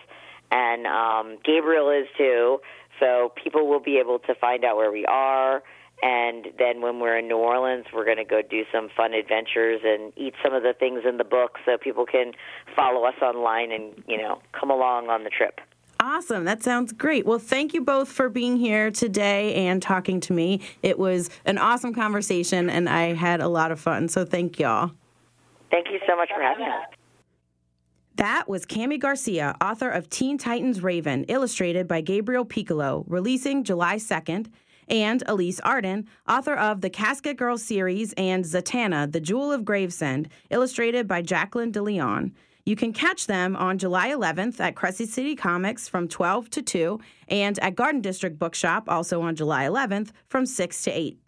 and 0.51 0.87
um, 0.87 1.37
Gabriel 1.45 1.91
is 1.91 2.07
too. 2.17 2.61
So 2.99 3.33
people 3.43 3.69
will 3.69 3.81
be 3.81 3.99
able 3.99 4.19
to 4.21 4.35
find 4.35 4.65
out 4.65 4.77
where 4.77 4.91
we 4.91 5.05
are. 5.05 5.63
And 6.03 6.47
then 6.59 6.81
when 6.81 6.99
we're 6.99 7.19
in 7.19 7.29
New 7.29 7.37
Orleans, 7.37 7.87
we're 7.93 8.05
going 8.07 8.17
to 8.17 8.25
go 8.25 8.41
do 8.43 8.65
some 8.73 8.89
fun 8.97 9.13
adventures 9.13 9.83
and 9.85 10.13
eat 10.17 10.35
some 10.43 10.55
of 10.55 10.63
the 10.63 10.73
things 10.73 11.03
in 11.07 11.19
the 11.19 11.25
book, 11.25 11.59
so 11.67 11.77
people 11.77 12.07
can 12.07 12.33
follow 12.75 13.05
us 13.05 13.17
online 13.21 13.71
and 13.71 14.03
you 14.07 14.17
know 14.17 14.41
come 14.59 14.71
along 14.71 15.11
on 15.11 15.25
the 15.25 15.31
trip. 15.31 15.61
Awesome. 16.05 16.47
That 16.47 16.65
sounds 16.65 16.93
great. 16.93 17.27
Well, 17.27 17.39
thank 17.39 17.75
you 17.75 17.81
both 17.81 18.09
for 18.09 18.29
being 18.29 18.57
here 18.57 18.91
today 18.91 19.55
and 19.55 19.81
talking 19.81 20.19
to 20.23 20.33
me. 20.33 20.61
It 20.83 20.99
was 20.99 21.31
an 21.45 21.59
awesome 21.59 21.95
conversation 21.95 22.69
and 22.69 22.89
I 22.89 23.13
had 23.13 23.41
a 23.41 23.47
lot 23.47 23.71
of 23.71 23.79
fun. 23.79 24.09
So 24.09 24.25
thank 24.25 24.59
y'all. 24.59 24.91
Thank 25.71 25.93
you 25.93 26.01
so 26.05 26.17
much 26.17 26.29
for 26.35 26.43
having 26.43 26.65
us. 26.65 26.89
That 28.17 28.49
was 28.49 28.67
Kami 28.67 28.99
Garcia, 28.99 29.55
author 29.61 29.89
of 29.89 30.11
Teen 30.11 30.39
Titans 30.39 30.83
Raven, 30.83 31.23
illustrated 31.29 31.87
by 31.87 32.01
Gabriel 32.01 32.45
Picolo, 32.45 33.05
releasing 33.07 33.63
July 33.63 33.95
2nd, 33.95 34.49
and 34.89 35.23
Alys 35.29 35.61
Arden, 35.61 36.09
author 36.29 36.55
of 36.55 36.81
the 36.81 36.91
Casket 36.91 37.37
Girl 37.37 37.57
series 37.57 38.13
and 38.15 38.45
Zatanna, 38.45 39.13
The 39.13 39.21
Jewel 39.21 39.53
of 39.53 39.65
Gravesend, 39.65 40.29
illustrated 40.51 41.07
by 41.07 41.23
Jacqueline 41.23 41.71
DeLeon. 41.71 42.33
You 42.65 42.77
can 42.77 42.93
catch 42.93 43.27
them 43.27 43.57
on 43.57 43.79
July 43.79 44.11
11th 44.11 44.61
at 44.61 44.77
Crescent 44.77 45.09
City 45.09 45.35
Comics 45.35 45.89
from 45.89 46.07
12 46.07 46.49
to 46.51 46.63
2 46.63 47.01
and 47.27 47.59
at 47.59 47.75
Garden 47.75 48.01
District 48.01 48.39
Bookshop 48.39 48.85
also 48.89 49.21
on 49.23 49.35
July 49.35 49.65
11th 49.65 50.11
from 50.29 50.47
6 50.47 50.83
to 50.83 50.91
8. 50.91 51.19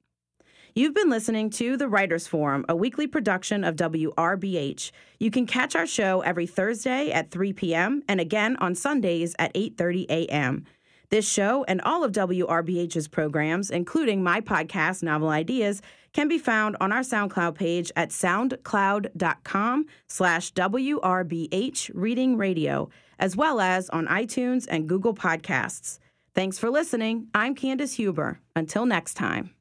You've 0.77 0.95
been 0.95 1.11
listening 1.11 1.51
to 1.51 1.77
The 1.77 1.89
Writers 1.89 2.27
Forum, 2.27 2.65
a 2.69 2.77
weekly 2.77 3.07
production 3.07 3.65
of 3.65 3.77
WRBH. 3.77 4.93
You 5.19 5.31
can 5.31 5.47
catch 5.47 5.75
our 5.75 5.87
show 5.87 6.21
every 6.21 6.47
Thursday 6.47 7.11
at 7.11 7.31
3 7.31 7.53
p.m. 7.53 8.03
and 8.09 8.21
again 8.21 8.57
on 8.57 8.75
Sundays 8.75 9.35
at 9.39 9.55
8:30 9.55 10.07
a.m. 10.11 10.65
This 11.11 11.29
show 11.29 11.65
and 11.69 11.81
all 11.83 12.03
of 12.03 12.11
WRBH's 12.11 13.07
programs, 13.07 13.71
including 13.71 14.23
my 14.23 14.41
podcast, 14.41 15.03
Novel 15.03 15.29
Ideas, 15.29 15.81
can 16.15 16.29
be 16.29 16.39
found 16.39 16.77
on 16.81 16.93
our 16.93 17.01
SoundCloud 17.01 17.57
page 17.57 17.93
at 17.97 18.09
soundcloud.com 18.09 19.87
slash 20.09 20.53
WRBH 20.55 21.91
Reading 21.93 22.39
Radio, 22.39 22.89
as 23.19 23.37
well 23.37 23.61
as 23.61 23.91
on 23.91 24.07
iTunes 24.07 24.67
and 24.71 24.89
Google 24.89 25.15
Podcasts. 25.15 25.99
Thanks 26.35 26.59
for 26.59 26.71
listening. 26.71 27.29
I'm 27.35 27.55
Candace 27.55 27.95
Huber. 27.95 28.41
Until 28.57 28.87
next 28.87 29.15
time. 29.15 29.55